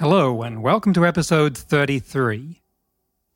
Hello, 0.00 0.42
and 0.42 0.62
welcome 0.62 0.92
to 0.92 1.04
episode 1.04 1.58
33. 1.58 2.62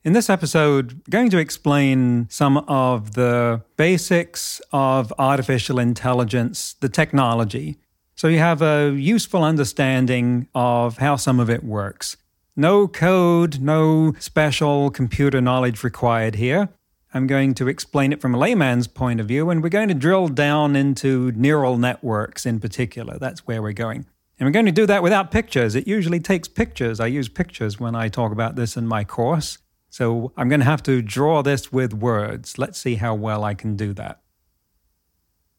In 0.05 0.13
this 0.13 0.29
episode, 0.29 0.93
I'm 0.93 1.01
going 1.09 1.29
to 1.31 1.37
explain 1.37 2.25
some 2.29 2.59
of 2.69 3.15
the 3.15 3.63
basics 3.75 4.61
of 4.71 5.11
artificial 5.19 5.77
intelligence, 5.77 6.75
the 6.79 6.87
technology, 6.87 7.79
so 8.15 8.29
you 8.29 8.39
have 8.39 8.61
a 8.61 8.93
useful 8.95 9.43
understanding 9.43 10.47
of 10.55 10.99
how 10.99 11.17
some 11.17 11.41
of 11.41 11.49
it 11.49 11.65
works. 11.65 12.15
No 12.55 12.87
code, 12.87 13.59
no 13.59 14.13
special 14.19 14.89
computer 14.89 15.41
knowledge 15.41 15.83
required 15.83 16.35
here. 16.35 16.69
I'm 17.13 17.27
going 17.27 17.55
to 17.55 17.67
explain 17.67 18.13
it 18.13 18.21
from 18.21 18.33
a 18.33 18.39
layman's 18.39 18.87
point 18.87 19.19
of 19.19 19.27
view, 19.27 19.49
and 19.49 19.61
we're 19.61 19.67
going 19.67 19.89
to 19.89 19.93
drill 19.93 20.29
down 20.29 20.77
into 20.77 21.33
neural 21.33 21.77
networks 21.77 22.45
in 22.45 22.61
particular. 22.61 23.19
That's 23.19 23.45
where 23.45 23.61
we're 23.61 23.73
going. 23.73 24.05
And 24.43 24.49
we're 24.49 24.55
going 24.55 24.65
to 24.65 24.73
do 24.73 24.85
that 24.87 25.01
without 25.01 25.31
pictures. 25.31 25.73
It 25.73 25.87
usually 25.87 26.19
takes 26.19 26.49
pictures. 26.49 26.99
I 26.99 27.07
use 27.07 27.29
pictures 27.29 27.79
when 27.79 27.95
I 27.95 28.09
talk 28.09 28.33
about 28.33 28.57
this 28.57 28.75
in 28.75 28.85
my 28.85 29.05
course. 29.05 29.57
So 29.89 30.33
I'm 30.35 30.49
going 30.49 30.59
to 30.59 30.65
have 30.65 30.83
to 30.83 31.01
draw 31.01 31.41
this 31.41 31.71
with 31.71 31.93
words. 31.93 32.57
Let's 32.57 32.77
see 32.77 32.95
how 32.95 33.15
well 33.15 33.45
I 33.45 33.53
can 33.53 33.77
do 33.77 33.93
that. 33.93 34.19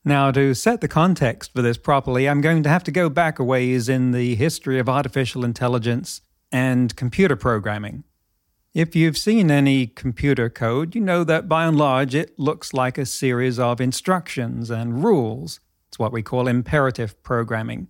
Now, 0.05 0.31
to 0.33 0.53
set 0.53 0.83
the 0.83 0.87
context 0.87 1.55
for 1.55 1.63
this 1.63 1.79
properly, 1.79 2.29
I'm 2.29 2.43
going 2.43 2.63
to 2.63 2.69
have 2.69 2.85
to 2.85 2.91
go 2.91 3.09
back 3.09 3.39
a 3.39 3.43
ways 3.43 3.89
in 3.89 4.11
the 4.11 4.35
history 4.35 4.79
of 4.79 4.87
artificial 4.87 5.47
intelligence 5.47 6.21
and 6.53 6.95
computer 6.95 7.37
programming. 7.37 8.05
If 8.75 8.95
you've 8.95 9.17
seen 9.17 9.51
any 9.51 9.87
computer 9.87 10.51
code, 10.51 10.95
you 10.95 11.01
know 11.01 11.25
that 11.25 11.49
by 11.49 11.65
and 11.65 11.79
large 11.79 12.15
it 12.15 12.39
looks 12.39 12.75
like 12.75 12.99
a 12.99 13.07
series 13.07 13.59
of 13.59 13.81
instructions 13.81 14.69
and 14.69 15.03
rules. 15.03 15.61
It's 15.89 15.99
what 15.99 16.13
we 16.13 16.23
call 16.23 16.47
imperative 16.49 17.23
programming. 17.23 17.89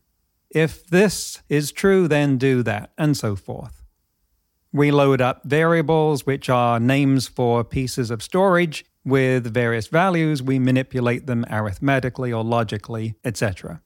If 0.55 0.87
this 0.87 1.43
is 1.49 1.73
true, 1.73 2.07
then 2.07 2.39
do 2.39 2.63
that, 2.63 2.93
and 2.97 3.17
so 3.17 3.35
forth. 3.35 3.83
We 4.73 4.93
load 4.93 5.21
up 5.21 5.43
variables, 5.45 6.25
which 6.25 6.49
are 6.49 6.79
names 6.79 7.27
for 7.27 7.65
pieces 7.65 8.11
of 8.11 8.23
storage, 8.23 8.85
with 9.05 9.53
various 9.53 9.89
values. 9.89 10.43
We 10.43 10.59
manipulate 10.59 11.27
them 11.27 11.45
arithmetically 11.51 12.33
or 12.33 12.45
logically, 12.45 13.17
etc. 13.25 13.83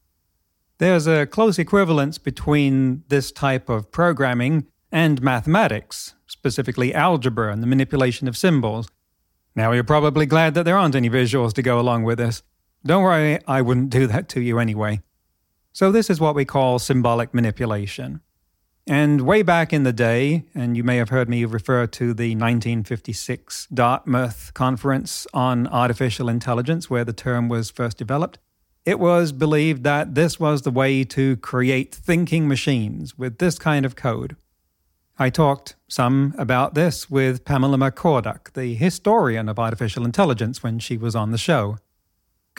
There's 0.77 1.07
a 1.07 1.25
close 1.25 1.59
equivalence 1.59 2.19
between 2.19 3.03
this 3.09 3.31
type 3.31 3.67
of 3.67 3.91
programming 3.91 4.67
and 4.91 5.21
mathematics, 5.21 6.13
specifically 6.27 6.93
algebra 6.93 7.51
and 7.51 7.61
the 7.61 7.67
manipulation 7.67 8.27
of 8.27 8.37
symbols. 8.37 8.87
Now, 9.55 9.71
you're 9.71 9.83
probably 9.83 10.25
glad 10.25 10.53
that 10.53 10.63
there 10.63 10.77
aren't 10.77 10.95
any 10.95 11.09
visuals 11.09 11.53
to 11.53 11.61
go 11.61 11.79
along 11.79 12.03
with 12.03 12.19
this. 12.19 12.43
Don't 12.85 13.03
worry, 13.03 13.39
I 13.47 13.61
wouldn't 13.61 13.89
do 13.89 14.07
that 14.07 14.29
to 14.29 14.41
you 14.41 14.59
anyway. 14.59 15.01
So, 15.71 15.91
this 15.91 16.09
is 16.09 16.19
what 16.19 16.35
we 16.35 16.45
call 16.45 16.79
symbolic 16.79 17.33
manipulation. 17.33 18.21
And 18.87 19.21
way 19.21 19.43
back 19.43 19.71
in 19.71 19.83
the 19.83 19.93
day, 19.93 20.45
and 20.55 20.75
you 20.75 20.83
may 20.83 20.97
have 20.97 21.09
heard 21.09 21.29
me 21.29 21.45
refer 21.45 21.85
to 21.85 22.05
the 22.13 22.31
1956 22.31 23.67
Dartmouth 23.71 24.51
Conference 24.55 25.27
on 25.31 25.67
Artificial 25.67 26.27
Intelligence, 26.27 26.89
where 26.89 27.05
the 27.05 27.13
term 27.13 27.49
was 27.49 27.69
first 27.69 27.97
developed, 27.97 28.39
it 28.85 28.99
was 28.99 29.31
believed 29.31 29.83
that 29.83 30.15
this 30.15 30.39
was 30.39 30.63
the 30.63 30.71
way 30.71 31.03
to 31.03 31.37
create 31.37 31.93
thinking 31.93 32.47
machines 32.47 33.15
with 33.15 33.37
this 33.37 33.59
kind 33.59 33.85
of 33.85 33.95
code. 33.95 34.35
I 35.19 35.29
talked 35.29 35.75
some 35.87 36.33
about 36.37 36.73
this 36.73 37.11
with 37.11 37.45
Pamela 37.45 37.77
McCorduck, 37.77 38.53
the 38.53 38.73
historian 38.73 39.49
of 39.49 39.59
artificial 39.59 40.05
intelligence, 40.05 40.63
when 40.63 40.79
she 40.79 40.97
was 40.97 41.15
on 41.15 41.29
the 41.29 41.37
show. 41.37 41.77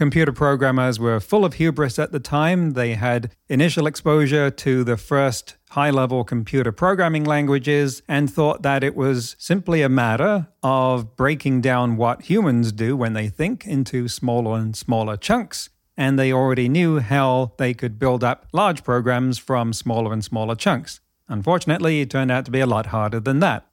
Computer 0.01 0.33
programmers 0.33 0.99
were 0.99 1.21
full 1.21 1.45
of 1.45 1.53
hubris 1.53 1.99
at 1.99 2.11
the 2.11 2.19
time. 2.19 2.71
They 2.71 2.95
had 2.95 3.37
initial 3.51 3.87
exposure 3.87 4.51
to 4.51 4.83
the 4.83 4.97
first 4.97 5.57
high 5.73 5.91
level 5.91 6.25
computer 6.25 6.73
programming 6.73 7.25
languages 7.25 8.01
and 8.09 8.33
thought 8.33 8.63
that 8.63 8.83
it 8.83 8.97
was 8.97 9.37
simply 9.39 9.83
a 9.83 9.91
matter 9.91 10.49
of 10.63 11.17
breaking 11.17 11.61
down 11.61 11.99
what 11.99 12.23
humans 12.23 12.73
do 12.73 12.97
when 12.97 13.13
they 13.13 13.29
think 13.29 13.67
into 13.67 14.09
smaller 14.09 14.59
and 14.59 14.75
smaller 14.75 15.19
chunks. 15.19 15.69
And 15.99 16.19
they 16.19 16.33
already 16.33 16.71
knew 16.71 17.01
how 17.01 17.53
they 17.59 17.75
could 17.75 17.99
build 17.99 18.25
up 18.25 18.47
large 18.55 18.83
programs 18.83 19.37
from 19.37 19.75
smaller 19.75 20.15
and 20.15 20.25
smaller 20.25 20.55
chunks. 20.55 21.01
Unfortunately, 21.29 22.01
it 22.01 22.09
turned 22.09 22.31
out 22.31 22.47
to 22.47 22.51
be 22.51 22.61
a 22.61 22.67
lot 22.67 22.87
harder 22.87 23.21
than 23.21 23.41
that. 23.41 23.70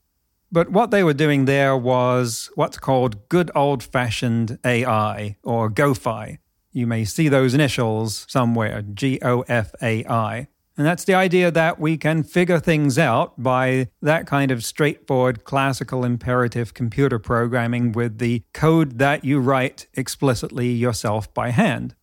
But 0.52 0.72
what 0.72 0.92
they 0.92 1.04
were 1.04 1.14
doing 1.14 1.46
there 1.46 1.76
was 1.76 2.50
what's 2.56 2.78
called 2.78 3.28
good 3.30 3.52
old 3.54 3.84
fashioned 3.84 4.60
AI 4.66 5.38
or 5.44 5.70
GOFAI. 5.70 6.38
You 6.72 6.88
may 6.88 7.06
see 7.06 7.28
those 7.28 7.54
initials 7.54 8.26
somewhere 8.30 8.82
G 8.82 9.20
O 9.22 9.42
F 9.42 9.74
A 9.82 10.06
I. 10.06 10.48
And 10.78 10.86
that's 10.86 11.06
the 11.06 11.16
idea 11.16 11.50
that 11.50 11.80
we 11.80 11.98
can 11.98 12.22
figure 12.22 12.60
things 12.60 13.00
out 13.00 13.42
by 13.42 13.90
that 14.04 14.28
kind 14.28 14.52
of 14.52 14.64
straightforward 14.64 15.44
classical 15.44 16.06
imperative 16.06 16.76
computer 16.76 17.18
programming 17.18 17.94
with 17.94 18.20
the 18.20 18.44
code 18.54 19.00
that 19.00 19.26
you 19.26 19.40
write 19.40 19.88
explicitly 19.96 20.70
yourself 20.70 21.34
by 21.34 21.50
hand. 21.50 21.96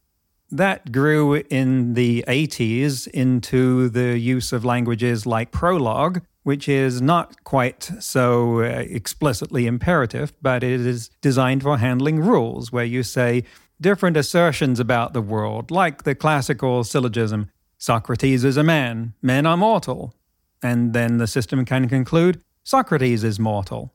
That 0.51 0.91
grew 0.91 1.35
in 1.35 1.95
the 1.95 2.25
80s 2.27 3.07
into 3.07 3.89
the 3.89 4.19
use 4.19 4.53
of 4.53 4.65
languages 4.65 5.25
like 5.25 5.53
Prolog, 5.53 6.23
which 6.45 6.69
is 6.69 7.03
not 7.03 7.43
quite 7.45 7.91
so 7.99 8.61
uh, 8.61 8.85
explicitly 8.89 9.67
imperative, 9.67 10.33
but 10.41 10.63
it 10.63 10.81
is 10.81 11.11
designed 11.21 11.63
for 11.63 11.79
handling 11.79 12.21
rules, 12.21 12.71
where 12.71 12.85
you 12.85 13.03
say 13.03 13.43
different 13.81 14.17
assertions 14.17 14.79
about 14.79 15.13
the 15.13 15.21
world, 15.21 15.71
like 15.71 16.05
the 16.05 16.15
classical 16.15 16.85
syllogism 16.85 17.51
Socrates 17.79 18.45
is 18.45 18.57
a 18.57 18.63
man, 18.63 19.13
men 19.21 19.45
are 19.45 19.57
mortal. 19.57 20.15
And 20.63 20.95
then 20.95 21.19
the 21.19 21.27
system 21.27 21.65
can 21.67 21.89
conclude 21.89 22.41
Socrates 22.63 23.23
is 23.25 23.39
mortal. 23.39 23.93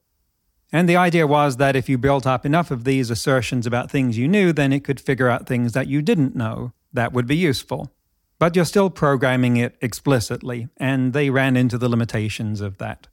And 0.71 0.87
the 0.87 0.95
idea 0.95 1.25
was 1.25 1.57
that 1.57 1.75
if 1.75 1.89
you 1.89 1.97
built 1.97 2.27
up 2.27 2.45
enough 2.45 2.69
of 2.69 2.83
these 2.83 3.09
assertions 3.09 3.65
about 3.65 3.89
things 3.89 4.17
you 4.17 4.27
knew, 4.27 4.53
then 4.53 4.71
it 4.71 4.83
could 4.83 4.99
figure 4.99 5.27
out 5.27 5.47
things 5.47 5.71
that 5.73 5.87
you 5.87 6.03
didn't 6.03 6.35
know. 6.35 6.71
That 6.93 7.13
would 7.13 7.25
be 7.25 7.35
useful. 7.35 7.91
But 8.39 8.55
you're 8.55 8.65
still 8.65 8.89
programming 8.89 9.57
it 9.57 9.75
explicitly, 9.81 10.69
and 10.77 11.13
they 11.13 11.29
ran 11.29 11.57
into 11.57 11.77
the 11.77 11.89
limitations 11.89 12.61
of 12.61 12.77
that. 12.77 13.07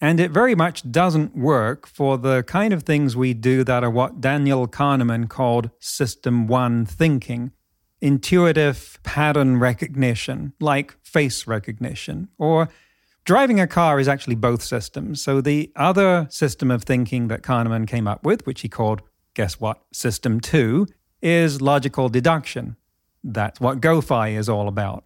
And 0.00 0.18
it 0.18 0.32
very 0.32 0.56
much 0.56 0.90
doesn't 0.90 1.36
work 1.36 1.86
for 1.86 2.18
the 2.18 2.42
kind 2.42 2.74
of 2.74 2.82
things 2.82 3.16
we 3.16 3.34
do 3.34 3.62
that 3.62 3.84
are 3.84 3.90
what 3.90 4.20
Daniel 4.20 4.66
Kahneman 4.66 5.28
called 5.28 5.70
System 5.78 6.48
1 6.48 6.86
thinking 6.86 7.52
intuitive 8.00 8.98
pattern 9.04 9.58
recognition, 9.58 10.52
like 10.60 10.96
face 11.04 11.46
recognition, 11.46 12.28
or 12.36 12.68
driving 13.24 13.60
a 13.60 13.66
car 13.68 14.00
is 14.00 14.08
actually 14.08 14.34
both 14.34 14.60
systems. 14.60 15.22
So 15.22 15.40
the 15.40 15.72
other 15.76 16.26
system 16.28 16.70
of 16.72 16.82
thinking 16.82 17.28
that 17.28 17.42
Kahneman 17.42 17.86
came 17.86 18.08
up 18.08 18.26
with, 18.26 18.44
which 18.44 18.62
he 18.62 18.68
called, 18.68 19.02
guess 19.34 19.60
what, 19.60 19.80
System 19.92 20.40
2, 20.40 20.88
is 21.22 21.62
logical 21.62 22.08
deduction. 22.08 22.76
That's 23.24 23.60
what 23.60 23.80
GOFAI 23.80 24.36
is 24.36 24.48
all 24.48 24.68
about. 24.68 25.04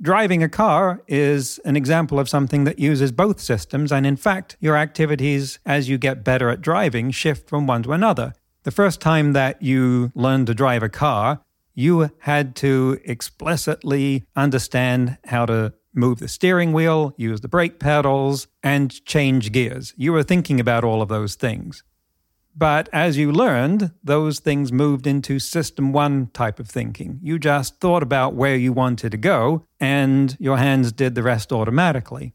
Driving 0.00 0.44
a 0.44 0.48
car 0.48 1.02
is 1.08 1.58
an 1.64 1.74
example 1.74 2.20
of 2.20 2.28
something 2.28 2.62
that 2.64 2.78
uses 2.78 3.10
both 3.10 3.40
systems, 3.40 3.90
and 3.90 4.06
in 4.06 4.16
fact, 4.16 4.56
your 4.60 4.76
activities 4.76 5.58
as 5.66 5.88
you 5.88 5.98
get 5.98 6.22
better 6.22 6.50
at 6.50 6.60
driving 6.60 7.10
shift 7.10 7.48
from 7.48 7.66
one 7.66 7.82
to 7.82 7.92
another. 7.92 8.34
The 8.62 8.70
first 8.70 9.00
time 9.00 9.32
that 9.32 9.60
you 9.60 10.12
learned 10.14 10.46
to 10.46 10.54
drive 10.54 10.84
a 10.84 10.88
car, 10.88 11.40
you 11.74 12.10
had 12.20 12.54
to 12.56 13.00
explicitly 13.04 14.24
understand 14.36 15.18
how 15.24 15.46
to 15.46 15.72
move 15.94 16.20
the 16.20 16.28
steering 16.28 16.72
wheel, 16.72 17.12
use 17.16 17.40
the 17.40 17.48
brake 17.48 17.80
pedals, 17.80 18.46
and 18.62 19.04
change 19.04 19.50
gears. 19.52 19.94
You 19.96 20.12
were 20.12 20.22
thinking 20.22 20.60
about 20.60 20.84
all 20.84 21.02
of 21.02 21.08
those 21.08 21.34
things. 21.34 21.82
But 22.58 22.88
as 22.92 23.16
you 23.16 23.30
learned, 23.30 23.92
those 24.02 24.40
things 24.40 24.72
moved 24.72 25.06
into 25.06 25.38
system 25.38 25.92
one 25.92 26.26
type 26.32 26.58
of 26.58 26.68
thinking. 26.68 27.20
You 27.22 27.38
just 27.38 27.78
thought 27.78 28.02
about 28.02 28.34
where 28.34 28.56
you 28.56 28.72
wanted 28.72 29.12
to 29.12 29.16
go, 29.16 29.64
and 29.78 30.36
your 30.40 30.56
hands 30.56 30.90
did 30.90 31.14
the 31.14 31.22
rest 31.22 31.52
automatically. 31.52 32.34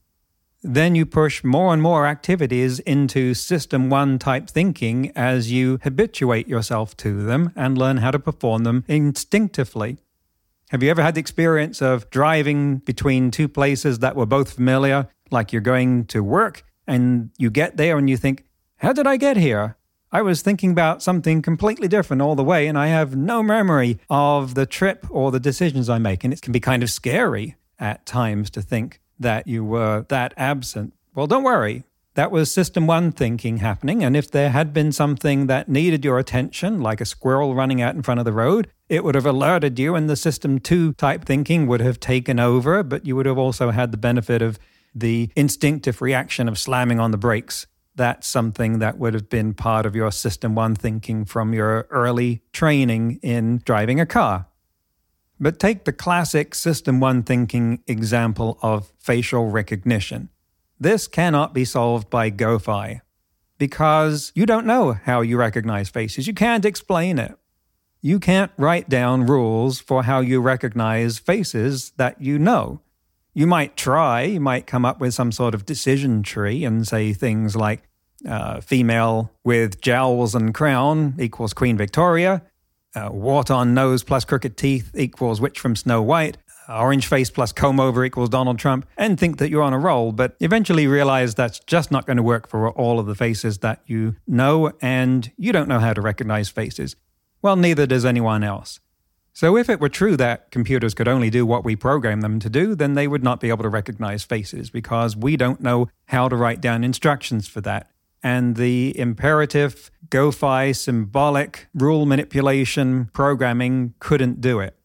Then 0.61 0.95
you 0.95 1.05
push 1.05 1.43
more 1.43 1.73
and 1.73 1.81
more 1.81 2.07
activities 2.07 2.79
into 2.79 3.33
system 3.33 3.89
one 3.89 4.17
type 4.17 4.49
thinking 4.49 5.11
as 5.13 5.51
you 5.51 5.77
habituate 5.83 6.47
yourself 6.47 6.95
to 6.97 7.23
them 7.23 7.51
and 7.53 7.77
learn 7.77 7.97
how 7.97 8.11
to 8.11 8.19
perform 8.19 8.63
them 8.63 8.85
instinctively. 8.87 9.97
Have 10.69 10.81
you 10.81 10.89
ever 10.89 11.03
had 11.03 11.15
the 11.15 11.19
experience 11.19 11.81
of 11.81 12.09
driving 12.11 12.77
between 12.77 13.29
two 13.29 13.49
places 13.49 13.99
that 13.99 14.15
were 14.15 14.25
both 14.25 14.53
familiar, 14.53 15.09
like 15.31 15.51
you're 15.51 15.61
going 15.61 16.05
to 16.05 16.23
work 16.23 16.63
and 16.87 17.31
you 17.37 17.49
get 17.49 17.75
there 17.75 17.97
and 17.97 18.09
you 18.09 18.15
think, 18.15 18.45
How 18.77 18.93
did 18.93 19.05
I 19.05 19.17
get 19.17 19.35
here? 19.35 19.75
I 20.13 20.21
was 20.21 20.44
thinking 20.44 20.69
about 20.69 21.01
something 21.01 21.42
completely 21.42 21.88
different 21.88 22.21
all 22.21 22.36
the 22.36 22.44
way, 22.44 22.68
and 22.68 22.77
I 22.77 22.86
have 22.86 23.15
no 23.15 23.42
memory 23.42 23.98
of 24.12 24.54
the 24.54 24.68
trip 24.68 25.07
or 25.10 25.31
the 25.31 25.39
decisions 25.39 25.89
I 25.89 25.98
make. 25.98 26.24
And 26.24 26.31
it 26.31 26.44
can 26.44 26.54
be 26.54 26.60
kind 26.60 26.83
of 26.83 26.92
scary 26.92 27.56
at 27.80 28.06
times 28.06 28.51
to 28.51 28.62
think 28.62 29.01
that 29.19 29.48
you 29.48 29.65
were 29.65 30.06
that 30.10 30.36
absent. 30.38 30.94
Well, 31.15 31.25
don't 31.25 31.42
worry. 31.42 31.83
That 32.13 32.30
was 32.30 32.54
system 32.54 32.86
one 32.86 33.12
thinking 33.12 33.57
happening. 33.57 34.04
And 34.04 34.15
if 34.15 34.30
there 34.30 34.51
had 34.51 34.71
been 34.71 34.92
something 34.92 35.48
that 35.48 35.68
needed 35.68 36.06
your 36.06 36.19
attention, 36.19 36.80
like 36.80 37.01
a 37.01 37.06
squirrel 37.06 37.56
running 37.56 37.81
out 37.81 37.95
in 37.95 38.04
front 38.04 38.19
of 38.19 38.25
the 38.25 38.31
road, 38.31 38.68
it 38.88 39.04
would 39.04 39.15
have 39.15 39.25
alerted 39.25 39.80
you, 39.80 39.95
and 39.95 40.07
the 40.07 40.15
system 40.15 40.60
two 40.60 40.94
type 40.94 41.25
thinking 41.25 41.65
would 41.65 41.81
have 41.81 42.00
taken 42.00 42.39
over. 42.39 42.83
But 42.83 43.07
you 43.07 43.15
would 43.15 43.25
have 43.25 43.39
also 43.39 43.71
had 43.71 43.92
the 43.92 43.98
benefit 43.98 44.44
of 44.44 44.60
the 44.94 45.31
instinctive 45.36 46.04
reaction 46.04 46.48
of 46.48 46.60
slamming 46.60 47.00
on 47.00 47.10
the 47.10 47.18
brakes 47.18 47.65
that's 47.95 48.27
something 48.27 48.79
that 48.79 48.97
would 48.97 49.13
have 49.13 49.29
been 49.29 49.53
part 49.53 49.85
of 49.85 49.95
your 49.95 50.11
System 50.11 50.55
1 50.55 50.75
thinking 50.75 51.25
from 51.25 51.53
your 51.53 51.87
early 51.89 52.41
training 52.51 53.19
in 53.21 53.61
driving 53.65 53.99
a 53.99 54.05
car. 54.05 54.47
But 55.39 55.59
take 55.59 55.85
the 55.85 55.93
classic 55.93 56.55
System 56.55 56.99
1 56.99 57.23
thinking 57.23 57.83
example 57.87 58.57
of 58.61 58.91
facial 58.99 59.49
recognition. 59.49 60.29
This 60.79 61.07
cannot 61.07 61.53
be 61.53 61.65
solved 61.65 62.09
by 62.09 62.31
GOFAI 62.31 63.01
because 63.57 64.31
you 64.35 64.45
don't 64.45 64.65
know 64.65 64.93
how 64.93 65.21
you 65.21 65.37
recognize 65.37 65.89
faces. 65.89 66.27
You 66.27 66.33
can't 66.33 66.65
explain 66.65 67.19
it. 67.19 67.37
You 68.01 68.19
can't 68.19 68.51
write 68.57 68.89
down 68.89 69.25
rules 69.25 69.79
for 69.79 70.03
how 70.03 70.19
you 70.19 70.41
recognize 70.41 71.19
faces 71.19 71.91
that 71.97 72.21
you 72.21 72.37
know. 72.37 72.81
You 73.33 73.47
might 73.47 73.75
try, 73.75 74.24
you 74.24 74.39
might 74.39 74.68
come 74.68 74.85
up 74.85 75.00
with 75.00 75.13
some 75.13 75.31
sort 75.31 75.56
of 75.56 75.65
decision 75.65 76.21
tree 76.21 76.63
and 76.63 76.88
say 76.88 77.13
things 77.13 77.56
like 77.56 77.81
uh, 78.27 78.62
female 78.62 79.31
with 79.44 79.81
jowls 79.81 80.35
and 80.35 80.53
crown 80.53 81.15
equals 81.19 81.53
Queen 81.53 81.75
Victoria, 81.75 82.44
uh, 82.95 83.09
wart 83.12 83.50
on 83.50 83.74
nose 83.74 84.03
plus 84.03 84.24
crooked 84.24 84.56
teeth 84.56 84.91
equals 84.95 85.41
Witch 85.41 85.59
from 85.59 85.75
Snow 85.75 86.01
White, 86.01 86.38
orange 86.69 87.07
face 87.07 87.30
plus 87.31 87.51
comb 87.51 87.80
over 87.80 88.06
equals 88.06 88.30
Donald 88.30 88.59
Trump, 88.59 88.85
and 88.97 89.19
think 89.19 89.38
that 89.38 89.50
you're 89.50 89.63
on 89.63 89.74
a 89.74 89.79
roll, 89.79 90.12
but 90.12 90.36
eventually 90.39 90.86
realize 90.86 91.33
that's 91.36 91.59
just 91.59 91.91
not 91.91 92.06
going 92.06 92.18
to 92.18 92.24
work 92.24 92.47
for 92.47 92.69
all 92.69 93.00
of 93.00 93.07
the 93.07 93.15
faces 93.15 93.57
that 93.59 93.81
you 93.88 94.15
know, 94.27 94.71
and 94.79 95.31
you 95.38 95.51
don't 95.51 95.68
know 95.68 95.79
how 95.79 95.94
to 95.94 96.01
recognize 96.01 96.50
faces. 96.50 96.95
Well, 97.41 97.56
neither 97.56 97.86
does 97.86 98.06
anyone 98.06 98.44
else. 98.44 98.79
So, 99.35 99.57
if 99.57 99.68
it 99.68 99.80
were 99.80 99.89
true 99.89 100.15
that 100.18 100.51
computers 100.51 100.94
could 100.94 101.07
only 101.07 101.31
do 101.31 101.44
what 101.44 101.65
we 101.65 101.75
program 101.75 102.21
them 102.21 102.39
to 102.39 102.50
do, 102.51 102.75
then 102.75 102.94
they 102.94 103.07
would 103.07 103.24
not 103.24 103.39
be 103.39 103.50
able 103.50 103.63
to 103.63 103.69
recognize 103.69 104.24
faces 104.24 104.69
because 104.69 105.18
we 105.18 105.35
don't 105.35 105.59
know 105.59 105.89
how 106.06 106.30
to 106.30 106.35
write 106.35 106.62
down 106.62 106.83
instructions 106.83 107.47
for 107.47 107.59
that. 107.62 107.89
And 108.21 108.56
the 108.56 108.97
imperative, 108.97 109.89
GOFAI, 110.09 110.75
symbolic, 110.75 111.68
rule 111.74 112.06
manipulation 112.06 113.09
programming 113.12 113.95
couldn't 114.00 114.39
do 114.39 114.59
it. 114.59 114.77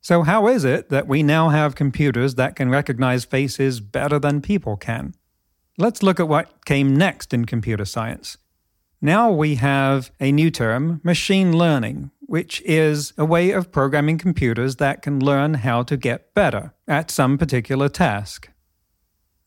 So, 0.00 0.22
how 0.22 0.46
is 0.46 0.64
it 0.64 0.88
that 0.90 1.08
we 1.08 1.24
now 1.24 1.48
have 1.48 1.74
computers 1.74 2.36
that 2.36 2.54
can 2.54 2.70
recognize 2.70 3.24
faces 3.24 3.80
better 3.80 4.20
than 4.20 4.40
people 4.40 4.76
can? 4.76 5.14
Let's 5.76 6.00
look 6.00 6.20
at 6.20 6.28
what 6.28 6.64
came 6.64 6.96
next 6.96 7.34
in 7.34 7.44
computer 7.44 7.84
science. 7.84 8.38
Now 9.04 9.30
we 9.30 9.56
have 9.56 10.12
a 10.20 10.32
new 10.32 10.50
term, 10.50 11.00
machine 11.02 11.56
learning, 11.58 12.10
which 12.26 12.62
is 12.62 13.12
a 13.16 13.24
way 13.24 13.50
of 13.50 13.72
programming 13.72 14.18
computers 14.18 14.76
that 14.76 15.02
can 15.02 15.20
learn 15.20 15.54
how 15.54 15.82
to 15.82 15.96
get 15.96 16.34
better 16.34 16.74
at 16.88 17.10
some 17.10 17.38
particular 17.38 17.88
task. 17.88 18.50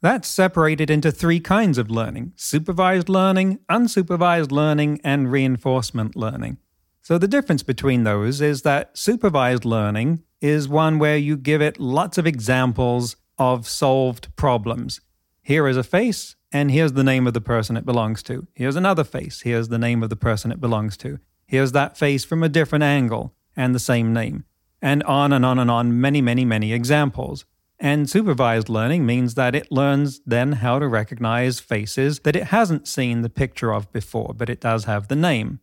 That's 0.01 0.27
separated 0.27 0.89
into 0.89 1.11
three 1.11 1.39
kinds 1.39 1.77
of 1.77 1.89
learning 1.89 2.33
supervised 2.35 3.09
learning, 3.09 3.59
unsupervised 3.69 4.51
learning, 4.51 5.01
and 5.03 5.31
reinforcement 5.31 6.15
learning. 6.15 6.57
So, 7.01 7.17
the 7.17 7.27
difference 7.27 7.63
between 7.63 8.03
those 8.03 8.41
is 8.41 8.61
that 8.61 8.97
supervised 8.97 9.65
learning 9.65 10.23
is 10.39 10.67
one 10.67 10.99
where 10.99 11.17
you 11.17 11.35
give 11.35 11.61
it 11.61 11.79
lots 11.79 12.17
of 12.17 12.27
examples 12.27 13.15
of 13.37 13.67
solved 13.67 14.35
problems. 14.35 15.01
Here 15.41 15.67
is 15.67 15.77
a 15.77 15.83
face, 15.83 16.35
and 16.51 16.69
here's 16.69 16.93
the 16.93 17.03
name 17.03 17.25
of 17.25 17.33
the 17.33 17.41
person 17.41 17.77
it 17.77 17.85
belongs 17.85 18.21
to. 18.23 18.47
Here's 18.53 18.75
another 18.75 19.03
face, 19.03 19.41
here's 19.41 19.69
the 19.69 19.77
name 19.79 20.03
of 20.03 20.09
the 20.09 20.15
person 20.15 20.51
it 20.51 20.61
belongs 20.61 20.97
to. 20.97 21.19
Here's 21.47 21.71
that 21.71 21.97
face 21.97 22.25
from 22.25 22.43
a 22.43 22.49
different 22.49 22.83
angle 22.83 23.33
and 23.55 23.73
the 23.73 23.79
same 23.79 24.13
name. 24.13 24.43
And 24.81 25.01
on 25.03 25.33
and 25.33 25.45
on 25.45 25.57
and 25.57 25.71
on, 25.71 25.99
many, 25.99 26.21
many, 26.21 26.45
many 26.45 26.73
examples. 26.73 27.45
And 27.79 28.09
supervised 28.09 28.69
learning 28.69 29.05
means 29.05 29.35
that 29.35 29.55
it 29.55 29.71
learns 29.71 30.19
then 30.25 30.53
how 30.53 30.79
to 30.79 30.87
recognize 30.87 31.59
faces 31.59 32.19
that 32.19 32.35
it 32.35 32.45
hasn't 32.45 32.87
seen 32.87 33.21
the 33.21 33.29
picture 33.29 33.73
of 33.73 33.91
before, 33.91 34.33
but 34.35 34.49
it 34.49 34.59
does 34.59 34.85
have 34.85 35.07
the 35.07 35.15
name. 35.15 35.59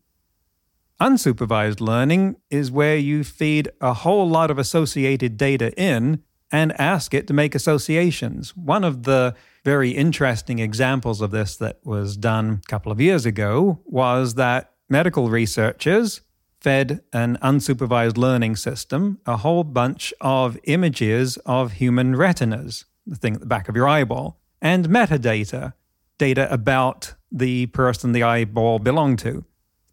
Unsupervised 1.01 1.81
learning 1.81 2.37
is 2.51 2.71
where 2.71 2.97
you 2.97 3.25
feed 3.25 3.69
a 3.81 3.93
whole 3.93 4.29
lot 4.29 4.51
of 4.51 4.59
associated 4.59 5.37
data 5.37 5.73
in 5.81 6.23
and 6.53 6.79
ask 6.81 7.13
it 7.15 7.27
to 7.27 7.35
make 7.35 7.55
associations. 7.55 8.57
One 8.57 8.85
of 8.85 9.03
the 9.03 9.35
very 9.65 9.91
interesting 9.91 10.61
examples 10.61 11.21
of 11.21 11.33
this 11.33 11.57
that 11.57 11.81
was 11.85 12.17
done 12.17 12.61
a 12.65 12.69
couple 12.69 12.93
of 12.93 13.01
years 13.01 13.27
ago 13.27 13.81
was 13.85 14.35
that 14.35 14.74
medical 14.89 15.31
researchers 15.31 16.21
fed 16.61 17.03
an 17.13 17.37
unsupervised 17.43 18.17
learning 18.17 18.57
system 18.57 19.19
a 19.27 19.37
whole 19.39 19.65
bunch 19.65 20.15
of 20.21 20.59
images 20.65 21.37
of 21.45 21.73
human 21.73 22.17
retinas, 22.17 22.87
the 23.07 23.17
thing 23.17 23.35
at 23.35 23.41
the 23.41 23.47
back 23.47 23.69
of 23.69 23.77
your 23.77 23.87
eyeball, 23.87 24.41
and 24.63 24.89
metadata, 24.89 25.75
data 26.17 26.51
about 26.53 27.15
the 27.31 27.67
person 27.67 28.13
the 28.13 28.23
eyeball 28.23 28.79
belonged 28.79 29.19
to. 29.19 29.45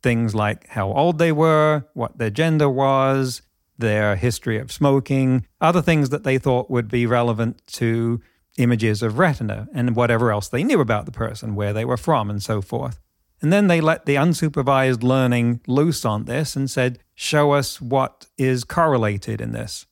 Things 0.02 0.34
like 0.34 0.68
how 0.70 0.94
old 0.94 1.18
they 1.18 1.32
were, 1.32 1.86
what 1.94 2.18
their 2.18 2.30
gender 2.30 2.70
was, 2.70 3.42
their 3.78 4.16
history 4.16 4.58
of 4.58 4.72
smoking, 4.72 5.46
other 5.60 5.82
things 5.82 6.10
that 6.10 6.24
they 6.24 6.38
thought 6.38 6.72
would 6.72 6.88
be 6.88 7.06
relevant 7.06 7.62
to 7.68 8.22
images 8.58 9.04
of 9.04 9.20
retina, 9.20 9.68
and 9.74 9.96
whatever 9.96 10.32
else 10.32 10.48
they 10.48 10.64
knew 10.64 10.80
about 10.80 11.06
the 11.06 11.12
person, 11.12 11.56
where 11.56 11.74
they 11.74 11.86
were 11.86 11.98
from, 11.98 12.30
and 12.30 12.42
so 12.42 12.62
forth. 12.62 13.00
And 13.42 13.52
then 13.52 13.68
they 13.68 13.82
let 13.82 14.06
the 14.06 14.16
unsupervised 14.16 15.04
learning 15.04 15.62
loose 15.66 16.06
on 16.06 16.26
this 16.26 16.56
and 16.56 16.70
said, 16.70 17.00
show 17.16 17.52
us 17.52 17.82
what 17.82 18.28
is 18.38 18.64
correlated 18.64 19.42
in 19.42 19.52
this. 19.52 19.88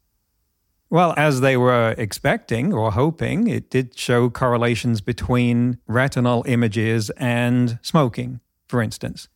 Well, 0.91 1.13
as 1.17 1.41
they 1.41 1.55
were 1.55 1.93
expecting 1.97 2.73
or 2.73 2.91
hoping, 2.91 3.47
it 3.47 3.69
did 3.69 3.97
show 3.97 4.29
correlations 4.29 5.01
between 5.01 5.77
retinal 5.87 6.43
images 6.47 7.11
and 7.11 7.77
smoking, 7.83 8.39
for 8.67 8.81
instance, 8.81 9.27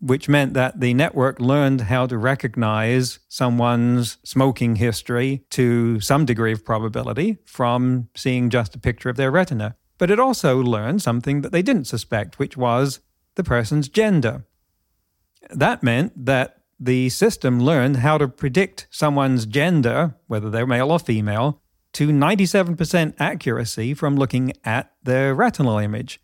which 0.00 0.28
meant 0.28 0.54
that 0.54 0.78
the 0.78 0.94
network 0.94 1.40
learned 1.40 1.82
how 1.82 2.06
to 2.06 2.16
recognize 2.16 3.18
someone's 3.28 4.18
smoking 4.22 4.76
history 4.76 5.44
to 5.50 5.98
some 6.00 6.24
degree 6.24 6.52
of 6.52 6.64
probability 6.64 7.38
from 7.44 8.08
seeing 8.14 8.48
just 8.48 8.76
a 8.76 8.78
picture 8.78 9.08
of 9.08 9.16
their 9.16 9.30
retina. 9.32 9.74
But 9.98 10.10
it 10.10 10.20
also 10.20 10.60
learned 10.60 11.02
something 11.02 11.42
that 11.42 11.50
they 11.50 11.62
didn't 11.62 11.86
suspect, 11.86 12.38
which 12.38 12.56
was 12.56 13.00
the 13.34 13.44
person's 13.44 13.88
gender. 13.88 14.44
That 15.50 15.82
meant 15.82 16.26
that 16.26 16.58
the 16.78 17.08
system 17.10 17.60
learned 17.60 17.98
how 17.98 18.18
to 18.18 18.28
predict 18.28 18.88
someone's 18.90 19.46
gender, 19.46 20.16
whether 20.26 20.50
they're 20.50 20.66
male 20.66 20.90
or 20.90 20.98
female, 20.98 21.60
to 21.92 22.08
97% 22.08 23.14
accuracy 23.18 23.94
from 23.94 24.16
looking 24.16 24.52
at 24.64 24.92
their 25.02 25.34
retinal 25.34 25.78
image. 25.78 26.20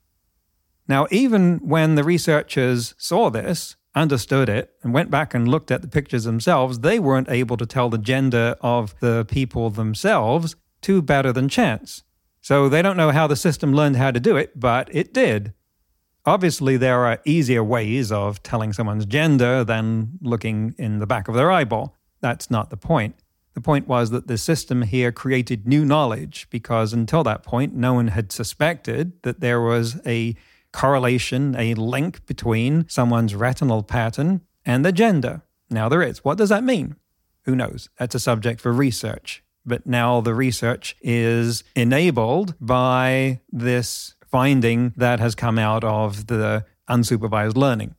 Now, 0.89 1.07
even 1.11 1.59
when 1.59 1.95
the 1.95 2.05
researchers 2.05 2.95
saw 2.97 3.29
this, 3.31 3.77
understood 3.95 4.49
it, 4.49 4.73
and 4.83 4.95
went 4.95 5.11
back 5.11 5.35
and 5.35 5.47
looked 5.47 5.71
at 5.71 5.83
the 5.83 5.89
pictures 5.89 6.25
themselves, 6.25 6.81
they 6.81 6.99
weren't 6.99 7.31
able 7.31 7.57
to 7.59 7.67
tell 7.67 7.91
the 7.91 7.99
gender 7.99 8.57
of 8.61 8.99
the 9.01 9.27
people 9.29 9.71
themselves 9.71 10.57
to 10.83 11.03
better 11.03 11.33
than 11.33 11.49
chance. 11.49 12.03
So 12.41 12.69
they 12.69 12.81
don't 12.81 12.97
know 12.97 13.11
how 13.11 13.27
the 13.27 13.37
system 13.37 13.75
learned 13.75 13.97
how 13.97 14.11
to 14.11 14.21
do 14.21 14.37
it, 14.37 14.59
but 14.59 14.89
it 14.95 15.13
did. 15.13 15.53
Obviously, 16.29 16.77
there 16.77 17.07
are 17.07 17.23
easier 17.25 17.65
ways 17.65 18.13
of 18.13 18.43
telling 18.43 18.75
someone's 18.75 19.07
gender 19.07 19.65
than 19.65 20.19
looking 20.21 20.75
in 20.77 20.99
the 20.99 21.07
back 21.07 21.27
of 21.27 21.35
their 21.35 21.51
eyeball. 21.51 21.97
That's 22.21 22.51
not 22.51 22.69
the 22.69 22.77
point. 22.77 23.15
The 23.55 23.63
point 23.63 23.89
was 23.89 24.11
that 24.11 24.27
the 24.27 24.37
system 24.37 24.83
here 24.83 25.11
created 25.11 25.67
new 25.67 25.87
knowledge 25.87 26.47
because 26.51 26.93
until 26.93 27.25
that 27.25 27.45
point, 27.45 27.75
no 27.75 27.95
one 27.95 28.09
had 28.09 28.31
suspected 28.31 29.15
that 29.23 29.41
there 29.41 29.63
was 29.63 30.03
a 30.07 30.37
correlation, 30.71 31.57
a 31.57 31.73
link 31.73 32.27
between 32.27 32.87
someone's 32.91 33.35
retinal 33.35 33.83
pattern 33.83 34.43
and 34.67 34.85
their 34.85 34.93
gender. 34.93 35.41
Now 35.71 35.89
there 35.89 36.03
is. 36.03 36.23
What 36.25 36.37
does 36.37 36.51
that 36.51 36.63
mean? 36.63 36.97
Who 37.47 37.57
knows? 37.57 37.89
That's 37.99 38.15
a 38.15 38.21
subject 38.21 38.61
for 38.61 38.71
research. 38.71 39.43
But 39.65 39.87
now 39.87 40.21
the 40.21 40.35
research 40.35 40.95
is 41.01 41.65
enabled 41.75 42.55
by 42.61 43.41
this 43.51 44.15
finding 44.31 44.93
that 44.97 45.21
has 45.21 45.35
come 45.35 45.59
out 45.59 45.85
of 45.85 46.27
the 46.27 46.65
unsupervised 46.89 47.57
learning. 47.57 47.95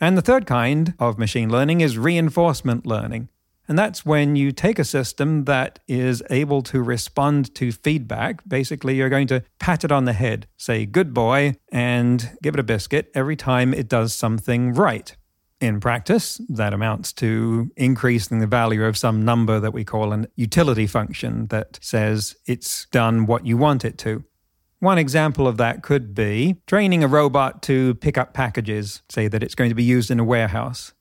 And 0.00 0.18
the 0.18 0.22
third 0.22 0.46
kind 0.46 0.94
of 0.98 1.18
machine 1.18 1.50
learning 1.50 1.80
is 1.80 1.96
reinforcement 1.96 2.86
learning. 2.86 3.28
And 3.68 3.78
that's 3.78 4.04
when 4.04 4.34
you 4.34 4.50
take 4.50 4.78
a 4.78 4.84
system 4.84 5.44
that 5.44 5.78
is 5.86 6.22
able 6.28 6.62
to 6.62 6.82
respond 6.82 7.54
to 7.54 7.70
feedback. 7.70 8.42
Basically, 8.46 8.96
you're 8.96 9.08
going 9.08 9.28
to 9.28 9.44
pat 9.60 9.84
it 9.84 9.92
on 9.92 10.04
the 10.04 10.12
head, 10.12 10.48
say, 10.56 10.84
good 10.84 11.14
boy, 11.14 11.54
and 11.70 12.36
give 12.42 12.54
it 12.54 12.60
a 12.60 12.64
biscuit 12.64 13.10
every 13.14 13.36
time 13.36 13.72
it 13.72 13.88
does 13.88 14.12
something 14.12 14.74
right. 14.74 15.14
In 15.60 15.78
practice, 15.78 16.40
that 16.48 16.74
amounts 16.74 17.12
to 17.14 17.70
increasing 17.76 18.40
the 18.40 18.48
value 18.48 18.84
of 18.84 18.98
some 18.98 19.24
number 19.24 19.60
that 19.60 19.72
we 19.72 19.84
call 19.84 20.12
an 20.12 20.26
utility 20.34 20.88
function 20.88 21.46
that 21.46 21.78
says 21.80 22.34
it's 22.46 22.86
done 22.86 23.26
what 23.26 23.46
you 23.46 23.56
want 23.56 23.84
it 23.84 23.96
to. 23.98 24.24
One 24.82 24.98
example 24.98 25.46
of 25.46 25.58
that 25.58 25.84
could 25.84 26.12
be 26.12 26.56
training 26.66 27.04
a 27.04 27.06
robot 27.06 27.62
to 27.62 27.94
pick 27.94 28.18
up 28.18 28.34
packages, 28.34 29.00
say 29.08 29.28
that 29.28 29.40
it's 29.40 29.54
going 29.54 29.70
to 29.70 29.76
be 29.76 29.84
used 29.84 30.10
in 30.10 30.18
a 30.18 30.24
warehouse. 30.24 30.92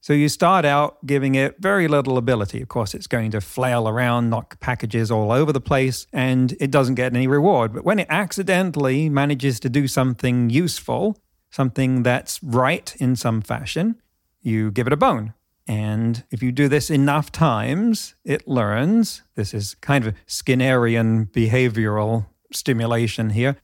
So 0.00 0.14
you 0.14 0.30
start 0.30 0.64
out 0.64 1.04
giving 1.04 1.34
it 1.34 1.56
very 1.60 1.88
little 1.88 2.16
ability. 2.16 2.62
Of 2.62 2.68
course, 2.68 2.94
it's 2.94 3.06
going 3.06 3.30
to 3.32 3.42
flail 3.42 3.86
around, 3.86 4.30
knock 4.30 4.58
packages 4.60 5.10
all 5.10 5.30
over 5.30 5.52
the 5.52 5.60
place, 5.60 6.06
and 6.10 6.56
it 6.58 6.70
doesn't 6.70 6.94
get 6.94 7.14
any 7.14 7.26
reward. 7.26 7.74
But 7.74 7.84
when 7.84 7.98
it 7.98 8.06
accidentally 8.08 9.10
manages 9.10 9.60
to 9.60 9.68
do 9.68 9.86
something 9.88 10.48
useful, 10.48 11.18
something 11.50 12.04
that's 12.04 12.42
right 12.42 12.96
in 12.96 13.14
some 13.14 13.42
fashion, 13.42 14.00
you 14.40 14.70
give 14.70 14.86
it 14.86 14.92
a 14.94 14.96
bone. 14.96 15.34
And 15.66 16.24
if 16.30 16.42
you 16.42 16.50
do 16.50 16.66
this 16.66 16.88
enough 16.88 17.30
times, 17.30 18.14
it 18.24 18.48
learns. 18.48 19.20
This 19.34 19.52
is 19.52 19.74
kind 19.82 20.06
of 20.06 20.14
Skinnerian 20.26 21.30
behavioral 21.30 22.28
stimulation 22.54 23.30
here, 23.30 23.56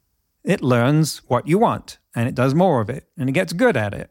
it 0.44 0.62
learns 0.62 1.18
what 1.28 1.46
you 1.46 1.58
want 1.58 1.98
and 2.14 2.28
it 2.28 2.34
does 2.34 2.54
more 2.54 2.80
of 2.80 2.90
it 2.90 3.08
and 3.16 3.28
it 3.28 3.32
gets 3.32 3.52
good 3.52 3.76
at 3.76 3.94
it. 3.94 4.10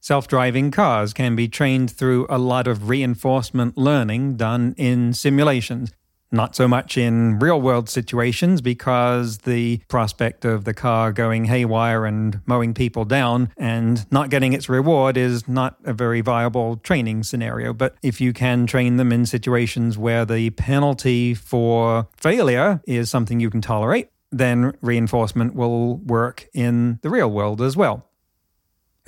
Self 0.00 0.26
driving 0.26 0.70
cars 0.70 1.12
can 1.12 1.36
be 1.36 1.46
trained 1.46 1.90
through 1.90 2.26
a 2.30 2.38
lot 2.38 2.66
of 2.66 2.88
reinforcement 2.88 3.76
learning 3.76 4.36
done 4.36 4.74
in 4.78 5.12
simulations. 5.12 5.92
Not 6.32 6.54
so 6.54 6.68
much 6.68 6.96
in 6.96 7.40
real 7.40 7.60
world 7.60 7.88
situations 7.88 8.60
because 8.60 9.38
the 9.38 9.78
prospect 9.88 10.44
of 10.44 10.64
the 10.64 10.72
car 10.72 11.12
going 11.12 11.46
haywire 11.46 12.06
and 12.06 12.40
mowing 12.46 12.72
people 12.72 13.04
down 13.04 13.52
and 13.56 14.10
not 14.12 14.30
getting 14.30 14.52
its 14.52 14.68
reward 14.68 15.16
is 15.16 15.48
not 15.48 15.76
a 15.84 15.92
very 15.92 16.20
viable 16.20 16.76
training 16.76 17.24
scenario. 17.24 17.72
But 17.72 17.96
if 18.02 18.20
you 18.20 18.32
can 18.32 18.66
train 18.66 18.96
them 18.96 19.10
in 19.10 19.26
situations 19.26 19.98
where 19.98 20.24
the 20.24 20.50
penalty 20.50 21.34
for 21.34 22.06
failure 22.16 22.80
is 22.86 23.10
something 23.10 23.40
you 23.40 23.50
can 23.50 23.60
tolerate, 23.60 24.08
then 24.30 24.72
reinforcement 24.80 25.56
will 25.56 25.96
work 25.96 26.48
in 26.54 27.00
the 27.02 27.10
real 27.10 27.30
world 27.30 27.60
as 27.60 27.76
well. 27.76 28.06